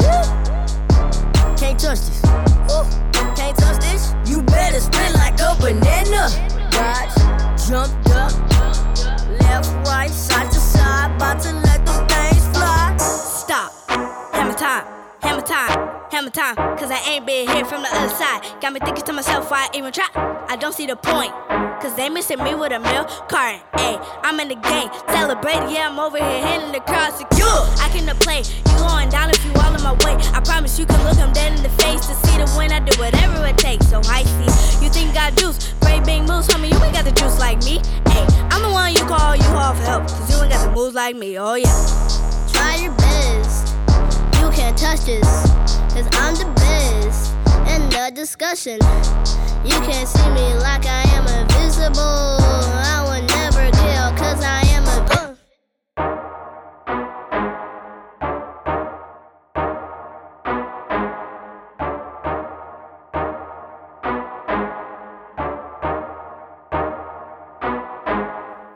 Woo! 0.00 1.56
Can't 1.56 1.78
touch 1.78 2.00
this. 2.00 2.22
Woo! 2.68 2.84
Can't 3.34 3.56
touch 3.56 3.78
this. 3.80 4.14
You 4.26 4.42
better 4.42 4.80
spin 4.80 5.12
like 5.14 5.40
a 5.40 5.56
banana. 5.60 6.28
Dodge, 6.70 7.14
jumped 7.66 8.10
up, 8.10 8.32
left, 9.40 9.70
right, 9.88 10.10
side 10.10 10.50
to 10.50 10.58
side. 10.58 11.16
About 11.16 11.40
to 11.42 11.52
let 11.52 11.84
the 11.86 11.92
things 12.08 12.46
fly. 12.56 12.96
Stop. 12.98 13.72
Hammer 14.34 14.54
time. 14.54 14.84
Hammer 15.22 15.42
time. 15.42 15.90
Hammer 16.10 16.30
time. 16.30 16.56
Cause 16.76 16.90
I 16.90 17.00
ain't 17.08 17.26
been 17.26 17.48
here 17.48 17.64
from 17.64 17.82
the 17.82 17.88
other 17.94 18.14
side. 18.14 18.42
Got 18.60 18.72
me 18.74 18.80
thinking 18.80 19.04
to 19.04 19.12
myself 19.12 19.50
why 19.50 19.68
I 19.72 19.76
even 19.76 19.92
try. 19.92 20.08
I 20.48 20.56
don't 20.56 20.74
see 20.74 20.86
the 20.86 20.96
point. 20.96 21.32
Cause 21.86 21.94
they 21.94 22.08
missing 22.08 22.42
me 22.42 22.52
with 22.52 22.72
a 22.72 22.80
milk 22.80 23.06
carton. 23.30 23.60
Ayy, 23.78 24.02
I'm 24.24 24.40
in 24.40 24.48
the 24.48 24.56
game. 24.56 24.90
Celebrating, 25.06 25.70
yeah, 25.70 25.86
I'm 25.88 26.00
over 26.00 26.18
here 26.18 26.44
hitting 26.44 26.72
the 26.72 26.80
crowd 26.80 27.14
secure. 27.14 27.62
I 27.78 27.88
can 27.94 28.10
play. 28.26 28.42
You 28.42 28.74
going 28.82 29.08
down 29.08 29.30
if 29.30 29.38
you 29.44 29.52
all 29.62 29.72
in 29.72 29.80
my 29.84 29.92
way. 30.02 30.18
I 30.34 30.40
promise 30.40 30.80
you 30.80 30.86
can 30.86 30.98
look 31.04 31.14
them 31.14 31.32
dead 31.32 31.56
in 31.56 31.62
the 31.62 31.68
face 31.78 32.04
to 32.06 32.14
see 32.26 32.38
the 32.38 32.52
win. 32.58 32.72
I 32.72 32.80
do 32.80 32.90
whatever 32.98 33.46
it 33.46 33.56
takes. 33.58 33.86
So 33.86 34.00
I 34.06 34.24
see. 34.24 34.82
You 34.84 34.90
think 34.90 35.16
I 35.16 35.30
juice? 35.30 35.74
Great 35.78 36.04
big 36.04 36.22
moves, 36.22 36.48
homie. 36.48 36.74
You 36.74 36.82
ain't 36.82 36.92
got 36.92 37.04
the 37.04 37.12
juice 37.12 37.38
like 37.38 37.58
me. 37.62 37.78
Ayy, 38.10 38.26
I'm 38.50 38.62
the 38.62 38.70
one 38.70 38.92
you 38.92 39.06
call, 39.06 39.36
you 39.36 39.46
call 39.54 39.72
for 39.76 39.82
help. 39.84 40.08
Cause 40.08 40.28
you 40.28 40.42
ain't 40.42 40.50
got 40.50 40.66
the 40.66 40.72
moves 40.74 40.96
like 40.96 41.14
me. 41.14 41.38
Oh 41.38 41.54
yeah. 41.54 41.70
Try 42.50 42.82
your 42.82 42.94
best. 42.98 43.76
You 44.42 44.50
can't 44.50 44.76
touch 44.76 45.06
this. 45.06 45.22
Cause 45.94 46.08
I'm 46.18 46.34
the 46.34 46.50
best 46.56 47.36
in 47.68 47.88
the 47.90 48.10
discussion. 48.14 48.78
You 49.64 49.78
can't 49.82 50.08
see 50.08 50.28
me 50.30 50.54
like 50.58 50.86
I 50.86 51.02
am 51.16 51.26
invisible. 51.26 52.00
I 52.00 53.02
will 53.04 53.22
never 53.26 53.70
kill 53.70 54.10
cause 54.16 54.42
I 54.42 54.62
am 54.76 54.84
a. 54.84 54.96
Uh. 55.10 55.34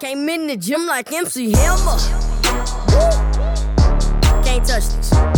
Came 0.00 0.28
in 0.28 0.46
the 0.48 0.56
gym 0.56 0.86
like 0.86 1.12
MC 1.12 1.52
Hammer. 1.52 1.98
Woo! 2.88 3.10
Can't 4.42 4.66
touch 4.66 4.88
this. 4.88 5.29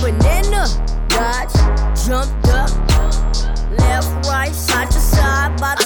Banana. 0.00 0.66
Dodge, 1.08 1.52
jumped 2.06 2.48
up, 2.48 2.70
left, 3.78 4.26
right, 4.26 4.54
side 4.54 4.90
to 4.90 4.98
side. 4.98 5.58
About 5.58 5.79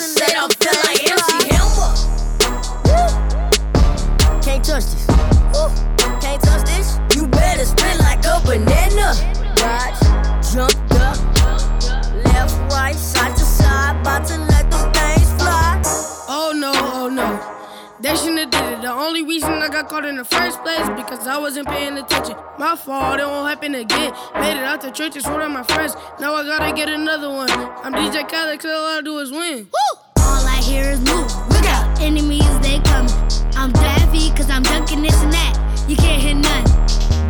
only 19.15 19.29
reason 19.29 19.53
I 19.53 19.69
got 19.69 19.89
caught 19.89 20.05
in 20.05 20.17
the 20.17 20.25
first 20.25 20.61
place 20.65 20.89
because 20.97 21.29
I 21.29 21.39
wasn't 21.39 21.69
paying 21.69 21.97
attention. 21.97 22.35
My 22.59 22.75
fault, 22.75 23.21
it 23.21 23.25
won't 23.25 23.49
happen 23.49 23.77
again. 23.77 24.13
Made 24.35 24.59
it 24.59 24.65
out 24.65 24.81
the 24.81 24.91
churches 24.91 25.25
with 25.25 25.41
all 25.41 25.49
my 25.49 25.63
friends. 25.63 25.95
Now 26.19 26.35
I 26.35 26.43
gotta 26.43 26.75
get 26.75 26.89
another 26.89 27.31
one. 27.31 27.49
I'm 27.49 27.93
DJ 27.93 28.29
Khaled, 28.29 28.61
so 28.61 28.71
all 28.71 28.99
I 28.99 29.03
do 29.03 29.17
is 29.21 29.31
win. 29.31 29.71
Woo! 29.71 30.01
All 30.19 30.45
I 30.45 30.61
hear 30.65 30.91
is 30.91 30.99
move. 30.99 31.31
Look 31.49 31.65
out. 31.67 32.01
Enemies, 32.01 32.59
they 32.59 32.81
coming. 32.81 33.15
I'm 33.55 33.71
Daffy, 33.71 34.31
cause 34.31 34.51
I'm 34.51 34.65
dunking 34.65 35.03
this 35.03 35.23
and 35.23 35.33
that. 35.33 35.85
You 35.89 35.95
can't 35.95 36.21
hit 36.21 36.35
none. 36.35 36.65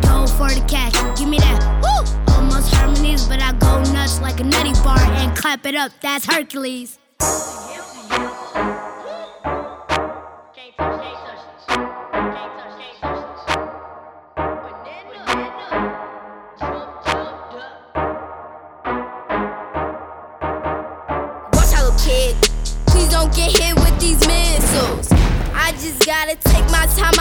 Go 0.01 0.25
for 0.25 0.49
the 0.49 0.65
cash. 0.67 0.93
Give 1.19 1.29
me 1.29 1.37
that. 1.37 1.59
Woo! 1.83 2.33
Almost 2.33 2.73
harmonies, 2.73 3.27
but 3.27 3.39
I 3.43 3.51
go 3.59 3.83
nuts 3.93 4.21
like 4.21 4.39
a 4.39 4.43
nutty 4.43 4.73
bar 4.83 4.97
and 4.97 5.37
clap 5.37 5.67
it 5.67 5.75
up. 5.75 5.91
That's 6.01 6.25
Hercules. 6.25 6.97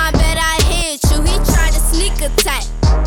I 0.05 0.11
bet 0.11 0.37
I 0.37 0.63
hit 0.65 1.01
you. 1.11 1.23
He 1.23 1.35
tried 1.51 1.73
to 1.73 1.81
sneak 1.81 2.13
attack, 2.21 2.65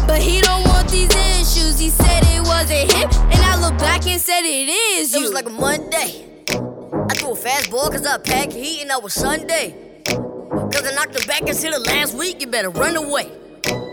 but 0.08 0.20
he 0.20 0.42
don't 0.42 0.64
want 0.64 0.90
these 0.90 1.14
issues. 1.14 1.78
He 1.78 1.92
said 1.92 2.24
it 2.24 2.42
wasn't 2.42 2.92
him, 2.92 3.08
and 3.30 3.40
I 3.46 3.62
looked 3.62 3.78
back 3.78 4.08
and 4.08 4.20
said 4.20 4.40
it 4.42 4.68
is 4.68 5.14
It 5.14 5.22
was 5.22 5.32
like 5.32 5.46
a 5.46 5.52
Monday. 5.52 6.26
I 6.50 7.14
threw 7.14 7.34
a 7.34 7.36
fastball 7.36 7.92
cause 7.92 8.04
I 8.04 8.18
packed 8.18 8.54
heat 8.54 8.82
and 8.82 8.92
I 8.92 8.98
was 8.98 9.14
Sunday. 9.14 10.02
Cause 10.08 10.88
I 10.88 10.96
knocked 10.96 11.16
it 11.16 11.28
back 11.28 11.42
into 11.42 11.70
the 11.70 11.80
last 11.86 12.18
week, 12.18 12.42
you 12.42 12.48
better 12.48 12.72
run 12.72 12.96
away. 12.96 13.30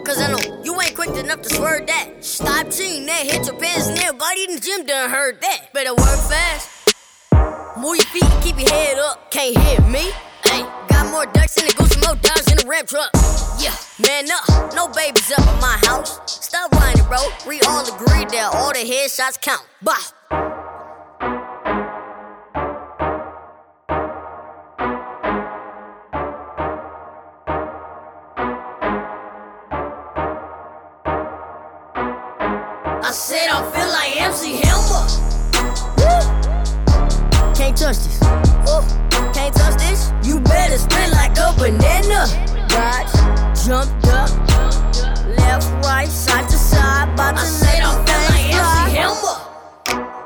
Cause 0.06 0.18
I 0.18 0.32
know 0.32 0.62
you 0.64 0.80
ain't 0.80 0.94
quick 0.94 1.10
enough 1.10 1.42
to 1.42 1.50
swerve 1.50 1.86
that. 1.86 2.24
Stop 2.24 2.70
cheating, 2.70 3.04
that 3.04 3.26
hit 3.26 3.44
your 3.44 3.60
pants 3.60 3.88
and 3.88 3.98
everybody 3.98 4.44
in 4.44 4.54
the 4.54 4.60
gym 4.60 4.86
done 4.86 5.10
heard 5.10 5.42
that. 5.42 5.74
Better 5.74 5.94
work 5.94 6.20
fast. 6.30 6.70
Move 7.76 7.96
your 7.96 8.06
feet 8.06 8.24
and 8.24 8.42
keep 8.42 8.58
your 8.58 8.70
head 8.70 8.98
up. 8.98 9.30
Can't 9.30 9.58
hear 9.58 9.80
me. 9.90 10.10
Hey, 10.54 10.62
got 10.86 11.10
more 11.10 11.26
ducks 11.26 11.56
in 11.56 11.66
the 11.66 11.74
goose 11.74 11.96
more 11.96 12.14
dogs 12.14 12.48
in 12.48 12.56
the 12.56 12.64
ramp 12.68 12.86
truck. 12.86 13.10
Yeah, 13.58 13.74
man 13.98 14.30
up. 14.30 14.72
No 14.72 14.86
babies 14.86 15.32
up 15.32 15.40
in 15.40 15.60
my 15.60 15.76
house. 15.82 16.20
Stop 16.30 16.72
whining, 16.72 17.04
bro. 17.06 17.18
We 17.44 17.60
all 17.62 17.82
agree 17.82 18.24
that 18.24 18.50
all 18.54 18.72
the 18.72 18.78
headshots 18.78 19.40
count. 19.42 19.66
Bah. 19.82 19.98
I 33.02 33.10
said 33.10 33.48
I 33.50 33.60
feel 33.72 33.88
like 33.88 34.20
MC 34.22 34.60
Hammer. 34.62 35.04
Woo. 35.98 37.54
Can't 37.56 37.76
touch 37.76 37.96
this. 37.96 38.33
Banana. 41.56 42.26
Dodge, 42.68 43.12
jumped 43.64 44.06
up, 44.08 44.30
left, 45.38 45.70
right, 45.84 46.08
side 46.08 46.48
to 46.48 46.56
side. 46.56 47.08
About 47.14 47.36
to 47.36 47.42
I 47.42 47.44
said 47.44 47.82
I 47.82 48.04
feel 48.04 48.20
like 48.30 48.54
MC 48.54 48.96
Hammer. 48.96 49.36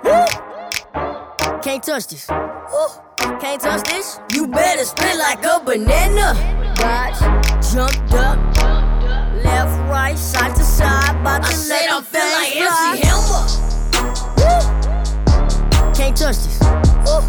Woo. 0.05 1.61
Can't 1.61 1.83
touch 1.83 2.07
this. 2.09 2.29
Woo. 2.29 2.89
Can't 3.41 3.61
touch 3.61 3.83
this. 3.85 4.21
You 4.33 4.47
better 4.47 4.85
spin 4.85 5.19
like 5.19 5.45
a 5.45 5.61
banana. 5.65 6.35
Dodge, 6.77 7.19
jumped 7.73 8.15
up, 8.15 8.39
left, 9.45 9.79
right, 9.91 10.17
side 10.17 10.55
to 10.57 10.65
side. 10.65 11.17
About 11.21 11.43
to 11.43 11.49
I 11.49 11.53
said 11.53 11.89
I 11.91 12.01
feel 12.01 12.31
like 12.39 12.57
MC 12.57 13.03
Hammer. 13.07 13.45
Woo. 14.39 14.61
Can't 15.95 16.17
touch 16.17 16.37
this. 16.37 16.59
Woo. 17.05 17.21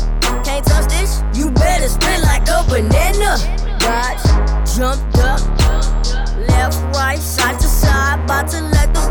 Can't 0.43 0.65
touch 0.65 0.87
this. 0.89 1.21
You 1.33 1.51
better 1.51 1.87
spin 1.87 2.21
like 2.21 2.47
a 2.47 2.63
banana. 2.69 3.58
Dodge, 3.79 4.23
jumped 4.75 5.17
up, 5.19 5.41
left, 6.49 6.77
right, 6.95 7.19
side 7.19 7.59
to 7.59 7.67
side. 7.67 8.23
About 8.23 8.47
to 8.49 8.61
let 8.61 8.93
them 8.93 9.08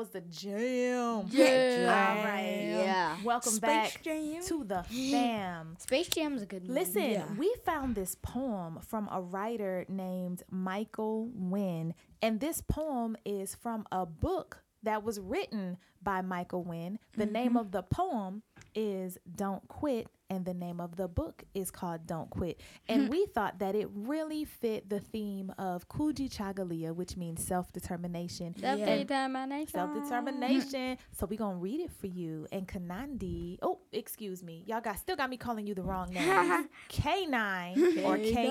was 0.00 0.08
the 0.08 0.22
jam. 0.22 1.26
Yeah. 1.28 2.14
All 2.16 2.24
right. 2.24 2.68
Yeah. 2.70 3.16
Welcome 3.22 3.52
Space 3.52 3.60
back 3.60 4.02
Jam. 4.02 4.42
to 4.46 4.64
the 4.64 4.82
fam. 4.84 5.76
Space 5.78 6.08
Jam 6.08 6.34
is 6.36 6.42
a 6.42 6.46
good 6.46 6.66
movie. 6.66 6.80
Listen, 6.80 7.10
Yeah. 7.10 7.26
we 7.36 7.54
found 7.66 7.96
this 7.96 8.14
poem 8.14 8.78
from 8.80 9.10
a 9.12 9.20
writer 9.20 9.84
named 9.90 10.42
Michael 10.50 11.28
Wynn, 11.34 11.92
and 12.22 12.40
this 12.40 12.62
poem 12.62 13.14
is 13.26 13.54
from 13.54 13.86
a 13.92 14.06
book 14.06 14.62
that 14.84 15.04
was 15.04 15.20
written 15.20 15.76
by 16.02 16.22
Michael 16.22 16.62
Wynn. 16.62 16.98
The 17.18 17.26
name 17.26 17.48
mm-hmm. 17.48 17.56
of 17.58 17.70
the 17.70 17.82
poem 17.82 18.42
is 18.74 19.18
Don't 19.36 19.68
Quit, 19.68 20.08
and 20.30 20.44
the 20.44 20.54
name 20.54 20.80
of 20.80 20.96
the 20.96 21.08
book 21.08 21.42
is 21.54 21.70
called 21.70 22.06
Don't 22.06 22.30
Quit. 22.30 22.60
And 22.88 23.02
mm-hmm. 23.02 23.10
we 23.10 23.26
thought 23.26 23.58
that 23.58 23.74
it 23.74 23.88
really 23.92 24.44
fit 24.44 24.88
the 24.88 25.00
theme 25.00 25.52
of 25.58 25.88
Kujichagulia, 25.88 26.94
which 26.94 27.16
means 27.16 27.44
self 27.44 27.72
determination. 27.72 28.54
Self-determination. 28.58 29.72
Self 29.72 29.92
determination. 29.92 30.96
So 31.18 31.26
we're 31.26 31.38
gonna 31.38 31.56
read 31.56 31.80
it 31.80 31.90
for 31.90 32.06
you. 32.06 32.46
And 32.52 32.66
Kanandi. 32.66 33.58
Oh, 33.60 33.80
excuse 33.92 34.42
me. 34.42 34.62
Y'all 34.66 34.80
got 34.80 34.98
still 34.98 35.16
got 35.16 35.28
me 35.28 35.36
calling 35.36 35.66
you 35.66 35.74
the 35.74 35.82
wrong 35.82 36.10
name. 36.10 36.68
K 36.88 37.26
nine 37.26 37.98
or 38.04 38.16
K 38.16 38.48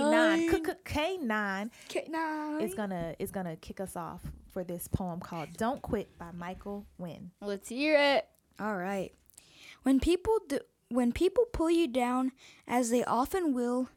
nine. 1.18 1.72
K 1.88 2.06
nine 2.10 2.62
is 2.62 2.74
gonna 2.74 3.16
is 3.20 3.32
gonna 3.32 3.56
kick 3.56 3.80
us 3.80 3.96
off 3.96 4.22
for 4.52 4.63
this 4.63 4.88
poem 4.88 5.20
called 5.20 5.50
"Don't 5.56 5.82
Quit" 5.82 6.18
by 6.18 6.32
Michael 6.32 6.86
Wynn. 6.98 7.32
Let's 7.42 7.70
hear 7.70 7.98
it. 7.98 8.28
All 8.60 8.76
right. 8.76 9.13
When 9.84 10.02
people 10.02 10.38
do, 10.48 10.60
when 10.89 11.12
people 11.12 11.45
pull 11.52 11.69
you 11.69 11.88
down, 11.88 12.32
as 12.67 12.89
they 12.89 13.04
often 13.04 13.54
will, 13.54 13.89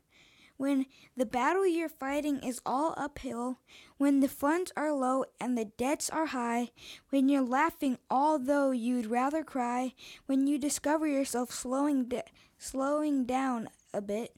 when 0.57 0.87
the 1.17 1.27
battle 1.27 1.67
you're 1.67 1.89
fighting 1.89 2.39
is 2.39 2.61
all 2.65 2.95
uphill, 2.97 3.59
when 3.97 4.21
the 4.21 4.29
funds 4.29 4.71
are 4.77 4.93
low 4.93 5.25
and 5.41 5.59
the 5.59 5.65
debts 5.65 6.09
are 6.09 6.27
high, 6.27 6.71
when 7.09 7.29
you're 7.29 7.43
laughing 7.43 7.99
although 8.11 8.71
you'd 8.71 9.07
rather 9.07 9.43
cry, 9.43 9.95
when 10.27 10.47
you 10.47 10.59
discover 10.59 11.07
yourself 11.07 11.51
slowing 11.51 12.05
da- 12.05 12.23
slowing 12.59 13.25
down 13.25 13.69
a 13.93 14.01
bit, 14.01 14.37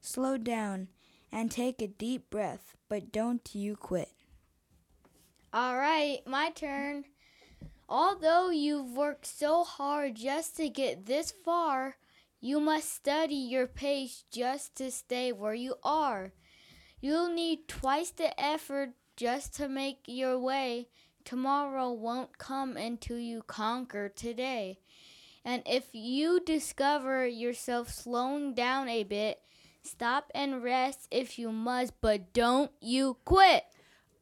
slow 0.00 0.36
down 0.36 0.88
and 1.32 1.50
take 1.50 1.80
a 1.80 1.86
deep 1.86 2.28
breath, 2.28 2.76
but 2.88 3.10
don't 3.10 3.54
you 3.54 3.74
quit. 3.74 4.10
All 5.52 5.76
right, 5.76 6.18
my 6.26 6.50
turn. 6.50 7.04
Although 7.88 8.50
you've 8.50 8.96
worked 8.96 9.26
so 9.26 9.64
hard 9.64 10.16
just 10.16 10.56
to 10.56 10.68
get 10.68 11.06
this 11.06 11.32
far, 11.44 11.96
you 12.40 12.60
must 12.60 12.94
study 12.94 13.34
your 13.34 13.66
pace 13.66 14.24
just 14.30 14.74
to 14.76 14.90
stay 14.90 15.32
where 15.32 15.54
you 15.54 15.74
are. 15.82 16.32
You'll 17.00 17.32
need 17.32 17.68
twice 17.68 18.10
the 18.10 18.38
effort 18.40 18.90
just 19.16 19.54
to 19.56 19.68
make 19.68 20.00
your 20.06 20.38
way. 20.38 20.88
Tomorrow 21.24 21.92
won't 21.92 22.38
come 22.38 22.76
until 22.76 23.18
you 23.18 23.42
conquer 23.42 24.08
today. 24.08 24.78
And 25.44 25.62
if 25.66 25.88
you 25.92 26.40
discover 26.40 27.26
yourself 27.26 27.90
slowing 27.90 28.54
down 28.54 28.88
a 28.88 29.04
bit, 29.04 29.40
stop 29.82 30.30
and 30.34 30.62
rest 30.62 31.06
if 31.10 31.38
you 31.38 31.52
must, 31.52 31.92
but 32.00 32.32
don't 32.32 32.70
you 32.80 33.18
quit. 33.24 33.64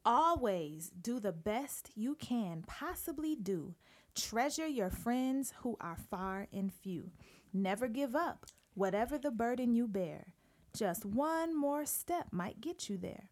Always 0.05 0.91
do 1.01 1.21
the 1.21 1.31
best 1.31 1.89
you 1.95 2.15
can 2.15 2.65
possibly 2.67 3.35
do. 3.35 3.73
Treasure 4.15 4.67
your 4.67 4.89
friends 4.89 5.53
who 5.61 5.77
are 5.79 5.97
far 6.09 6.47
and 6.51 6.73
few. 6.73 7.11
Never 7.53 7.87
give 7.87 8.13
up, 8.13 8.45
whatever 8.73 9.17
the 9.17 9.31
burden 9.31 9.73
you 9.73 9.87
bear. 9.87 10.33
Just 10.75 11.05
one 11.05 11.57
more 11.57 11.85
step 11.85 12.27
might 12.31 12.59
get 12.59 12.89
you 12.89 12.97
there. 12.97 13.29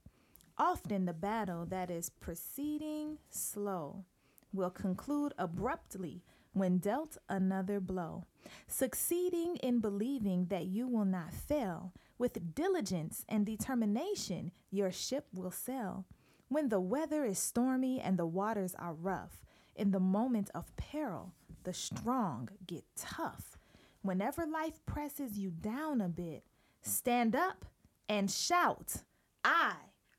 Often 0.58 1.06
the 1.06 1.14
battle 1.14 1.66
that 1.66 1.92
is 1.92 2.10
proceeding 2.10 3.18
slow 3.30 4.06
will 4.54 4.70
conclude 4.70 5.34
abruptly 5.38 6.24
when 6.54 6.78
dealt 6.78 7.18
another 7.28 7.82
blow. 7.82 8.28
Succeeding 8.68 9.58
in 9.58 9.80
believing 9.80 10.46
that 10.46 10.68
you 10.68 10.88
will 10.88 11.06
not 11.06 11.34
fail, 11.34 11.92
with 12.18 12.56
diligence 12.56 13.26
and 13.28 13.46
determination, 13.46 14.52
your 14.70 14.92
ship 14.92 15.28
will 15.34 15.52
sail. 15.52 16.06
When 16.52 16.68
the 16.68 16.82
weather 16.82 17.24
is 17.24 17.40
stormy 17.40 18.02
and 18.02 18.20
the 18.20 18.26
waters 18.26 18.76
are 18.78 18.92
rough, 18.92 19.46
in 19.74 19.92
the 19.92 20.02
moment 20.02 20.50
of 20.54 20.76
peril, 20.76 21.32
the 21.64 21.72
strong 21.72 22.50
get 22.68 22.84
tough. 22.98 23.58
Whenever 24.02 24.46
life 24.46 24.86
presses 24.86 25.40
you 25.40 25.50
down 25.50 26.02
a 26.02 26.10
bit, 26.10 26.44
stand 26.82 27.38
up 27.38 27.64
and 28.10 28.30
shout, 28.30 28.98
I 29.46 29.76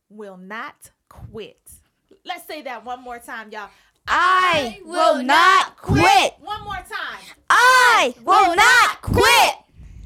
will 0.09 0.39
not 0.39 0.93
quit. 1.11 1.71
Let's 2.25 2.47
say 2.47 2.63
that 2.63 2.83
one 2.83 3.03
more 3.03 3.19
time, 3.19 3.53
y'all. 3.53 3.69
I 4.09 4.81
will 4.87 5.23
not 5.23 5.77
quit. 5.77 6.33
One 6.41 6.65
more 6.65 6.77
time. 6.77 7.21
I 7.51 8.15
will 8.25 8.57
not 8.57 9.03
quit. 9.03 9.55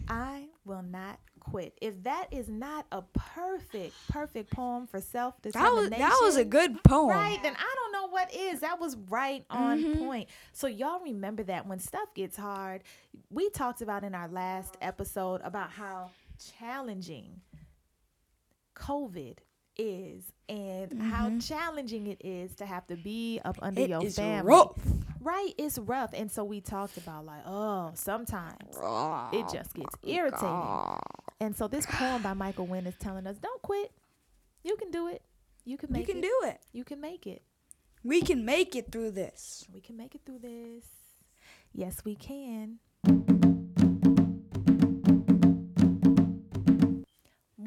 I 0.08 0.46
will 0.64 0.82
not 0.82 1.20
quit. 1.50 1.76
If 1.80 2.02
that 2.04 2.28
is 2.30 2.48
not 2.48 2.86
a 2.92 3.02
perfect, 3.02 3.94
perfect 4.08 4.50
poem 4.50 4.86
for 4.86 5.00
self 5.00 5.34
That 5.42 5.54
was 5.54 5.54
determination, 5.54 5.98
that 5.98 6.18
was 6.22 6.36
a 6.36 6.44
good 6.44 6.82
poem. 6.84 7.10
Right, 7.10 7.42
then 7.42 7.54
I 7.56 7.74
don't 7.76 7.92
know 7.92 8.08
what 8.08 8.34
is. 8.34 8.60
That 8.60 8.80
was 8.80 8.96
right 9.08 9.44
on 9.50 9.82
mm-hmm. 9.82 9.98
point. 10.04 10.28
So 10.52 10.66
y'all 10.66 11.00
remember 11.00 11.42
that 11.44 11.66
when 11.66 11.78
stuff 11.78 12.12
gets 12.14 12.36
hard, 12.36 12.82
we 13.30 13.50
talked 13.50 13.82
about 13.82 14.04
in 14.04 14.14
our 14.14 14.28
last 14.28 14.76
episode 14.80 15.40
about 15.44 15.70
how 15.70 16.10
challenging 16.58 17.40
COVID 18.74 19.38
is 19.78 20.32
and 20.48 20.90
mm-hmm. 20.90 21.10
how 21.10 21.38
challenging 21.38 22.06
it 22.06 22.20
is 22.24 22.54
to 22.56 22.66
have 22.66 22.86
to 22.86 22.96
be 22.96 23.40
up 23.44 23.58
under 23.60 23.80
It 23.80 23.90
your 23.90 24.04
is 24.04 24.16
family. 24.16 24.50
rough. 24.50 24.78
Right, 25.20 25.52
it's 25.58 25.78
rough. 25.78 26.10
And 26.14 26.30
so 26.30 26.44
we 26.44 26.60
talked 26.60 26.96
about 26.98 27.26
like, 27.26 27.42
oh, 27.46 27.90
sometimes 27.94 28.76
it 29.32 29.44
just 29.52 29.74
gets 29.74 29.94
Oh, 29.94 30.08
irritating. 30.08 30.98
And 31.40 31.54
so 31.54 31.68
this 31.68 31.86
poem 31.86 32.22
by 32.22 32.32
Michael 32.32 32.66
Wynn 32.66 32.86
is 32.86 32.94
telling 32.98 33.26
us, 33.26 33.36
don't 33.38 33.60
quit. 33.62 33.92
You 34.62 34.76
can 34.76 34.90
do 34.90 35.08
it. 35.08 35.22
You 35.64 35.76
can 35.76 35.92
make. 35.92 36.08
You 36.08 36.14
make 36.14 36.22
can 36.22 36.24
it. 36.24 36.42
do 36.42 36.48
it. 36.48 36.60
You 36.72 36.84
can 36.84 37.00
make 37.00 37.26
it. 37.26 37.42
We 38.02 38.22
can 38.22 38.44
make 38.44 38.74
it 38.74 38.90
through 38.90 39.10
this. 39.12 39.66
We 39.72 39.80
can 39.80 39.96
make 39.96 40.14
it 40.14 40.22
through 40.24 40.38
this. 40.38 40.86
Yes, 41.72 42.04
we 42.04 42.14
can. 42.14 42.78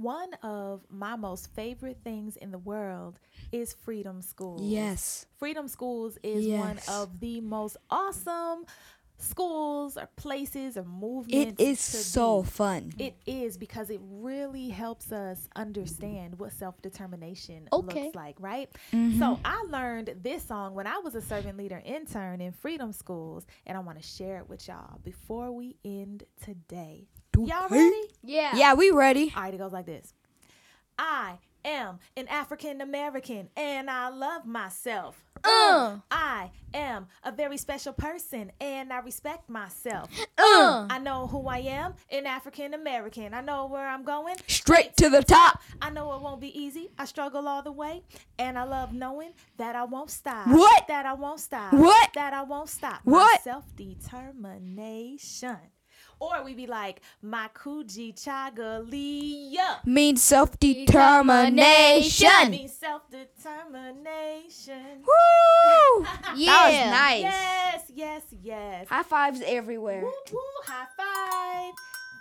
one 0.10 0.34
of 0.42 0.82
my 0.90 1.16
most 1.16 1.54
favorite 1.54 2.00
things 2.04 2.36
in 2.38 2.52
the 2.52 2.58
world 2.58 3.20
is 3.52 3.74
Freedom 3.74 4.22
Schools. 4.22 4.62
Yes. 4.64 5.26
Freedom 5.38 5.68
Schools 5.68 6.18
is 6.24 6.48
one 6.48 6.80
of 6.88 7.20
the 7.20 7.42
most 7.42 7.78
awesome 7.90 8.66
schools 9.22 9.98
or 9.98 10.08
places 10.16 10.78
or 10.78 10.82
It 10.82 10.88
movements. 10.88 11.62
is 11.62 11.78
to 11.92 11.98
so 11.98 12.42
be. 12.44 12.50
fun. 12.50 12.94
It 12.98 13.16
is 13.26 13.58
because 13.58 13.90
it 13.90 14.00
really 14.04 14.70
helps 14.70 15.12
us 15.12 15.48
understand 15.56 16.40
what 16.40 16.52
self 16.54 16.82
determination 16.82 17.68
Okay. 17.72 18.04
looks 18.06 18.16
like, 18.16 18.36
right? 18.40 18.70
Mm-hmm. 18.94 19.20
So 19.20 19.40
I 19.46 19.66
learned 19.70 20.16
this 20.22 20.44
song 20.44 20.74
when 20.74 20.88
I 20.88 20.98
was 21.00 21.16
a 21.16 21.22
servant 21.22 21.58
leader 21.58 21.82
intern 21.86 22.42
in 22.42 22.52
Freedom 22.52 22.92
Schools, 22.94 23.46
and 23.66 23.78
I 23.78 23.82
want 23.82 24.02
to 24.02 24.08
share 24.08 24.38
it 24.38 24.50
with 24.50 24.68
y'all 24.68 25.00
before 25.04 25.52
we 25.52 25.76
end 25.84 26.24
today. 26.44 27.08
Y'all 27.38 27.70
ready? 27.70 28.02
Yeah. 28.24 28.56
Yeah, 28.56 28.74
we 28.74 28.90
ready. 28.92 29.32
All 29.36 29.44
right, 29.44 29.54
it 29.54 29.58
goes 29.58 29.72
like 29.72 29.86
this 29.86 30.14
I 30.98 31.38
am 31.66 32.00
an 32.18 32.28
African 32.28 32.82
American 32.82 33.50
and 33.56 33.90
I 33.90 34.10
love 34.10 34.46
myself. 34.46 35.24
Uh. 35.44 35.98
I 36.12 36.52
am 36.74 37.08
a 37.24 37.32
very 37.32 37.58
special 37.58 37.94
person 37.94 38.52
and 38.60 38.92
I 38.92 39.00
respect 39.00 39.50
myself. 39.50 40.10
Uh. 40.38 40.88
I 40.90 41.00
know 41.00 41.28
who 41.28 41.48
I 41.48 41.60
am, 41.60 41.94
an 42.12 42.26
African 42.26 42.74
American. 42.74 43.34
I 43.34 43.42
know 43.42 43.68
where 43.68 43.88
I'm 43.88 44.04
going. 44.04 44.36
Straight 44.48 44.98
to 44.98 45.10
the 45.10 45.24
top. 45.24 45.62
I 45.82 45.90
know 45.90 46.14
it 46.14 46.22
won't 46.22 46.42
be 46.42 46.58
easy. 46.60 46.90
I 46.98 47.06
struggle 47.06 47.48
all 47.48 47.62
the 47.62 47.72
way. 47.72 48.04
And 48.38 48.58
I 48.58 48.64
love 48.64 48.94
knowing 48.94 49.32
that 49.58 49.76
I 49.76 49.84
won't 49.86 50.12
stop. 50.12 50.48
What? 50.48 50.88
That 50.88 51.06
I 51.06 51.14
won't 51.14 51.40
stop. 51.40 51.74
What? 51.74 52.10
That 52.16 52.34
I 52.34 52.44
won't 52.44 52.70
stop. 52.70 53.02
What? 53.04 53.42
Self 53.44 53.66
determination. 53.76 55.58
Or 56.20 56.44
we 56.44 56.54
be 56.54 56.68
like, 56.68 57.02
my 57.22 57.48
Kujichagulia. 57.56 59.86
Means 59.86 60.22
self 60.22 60.60
determination. 60.60 62.52
Means 62.52 62.74
self 62.74 63.04
determination. 63.10 65.04
Woo! 65.06 66.06
Yeah. 66.36 66.52
That 66.52 66.70
was 66.70 66.80
nice. 66.92 67.22
Yes, 67.24 67.84
yes, 67.94 68.22
yes. 68.44 68.88
High 68.88 69.04
fives 69.04 69.42
everywhere. 69.46 70.02
Woo, 70.04 70.12
woo, 70.32 70.40
high 70.66 70.86
five. 70.96 71.74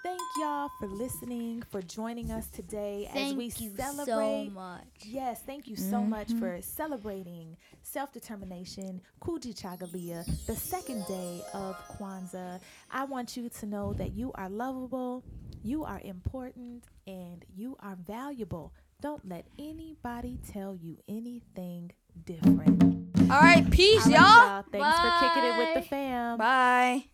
Thank 0.02 0.20
y'all 0.38 0.70
for 0.78 0.86
listening, 0.86 1.62
for 1.70 1.82
joining 1.82 2.30
us 2.30 2.46
today 2.48 3.10
as 3.14 3.34
we 3.34 3.50
celebrate. 3.50 3.76
Thank 3.76 3.88
you 3.88 4.04
celebrate. 4.04 4.46
so 4.46 4.50
much. 4.52 4.84
Yes, 5.00 5.42
thank 5.44 5.66
you 5.66 5.76
so 5.76 6.02
much 6.02 6.28
mm-hmm. 6.28 6.38
for 6.38 6.62
celebrating 6.62 7.56
self 7.82 8.12
determination, 8.12 9.00
Kujichagulia, 9.20 10.24
the 10.46 10.54
second 10.54 11.04
day 11.06 11.42
of 11.52 11.76
Kwanzaa. 11.88 12.60
I 12.90 13.04
want 13.04 13.36
you 13.36 13.48
to 13.48 13.66
know 13.66 13.92
that 13.94 14.12
you 14.12 14.30
are 14.36 14.48
lovable, 14.48 15.24
you 15.62 15.84
are 15.84 16.00
important, 16.04 16.84
and 17.06 17.44
you 17.56 17.76
are 17.80 17.96
valuable. 17.96 18.72
Don't 19.00 19.26
let 19.28 19.46
anybody 19.58 20.38
tell 20.52 20.76
you 20.76 20.98
anything 21.08 21.90
different. 22.24 22.82
All 23.30 23.40
right, 23.40 23.68
peace, 23.70 24.06
All 24.06 24.12
right, 24.12 24.20
y'all. 24.20 24.64
Thanks 24.70 24.98
for 25.00 25.28
kicking 25.28 25.50
it 25.50 25.58
with 25.58 25.74
the 25.74 25.88
fam. 25.88 26.38
Bye. 26.38 27.04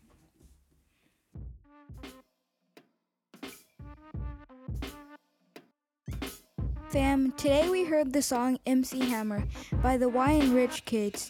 Fam, 6.95 7.33
today 7.33 7.67
we 7.67 7.83
heard 7.83 8.13
the 8.13 8.21
song 8.21 8.57
MC 8.65 9.01
Hammer 9.09 9.43
by 9.83 9.97
the 9.97 10.07
YN 10.07 10.53
Rich 10.53 10.85
Kids. 10.85 11.29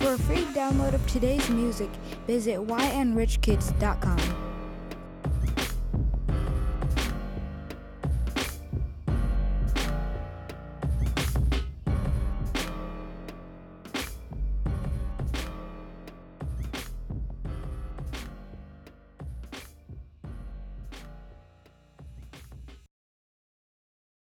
For 0.00 0.14
a 0.14 0.18
free 0.18 0.42
download 0.46 0.92
of 0.92 1.06
today's 1.06 1.48
music, 1.50 1.90
visit 2.26 2.58
ynrichkids.com. 2.58 4.43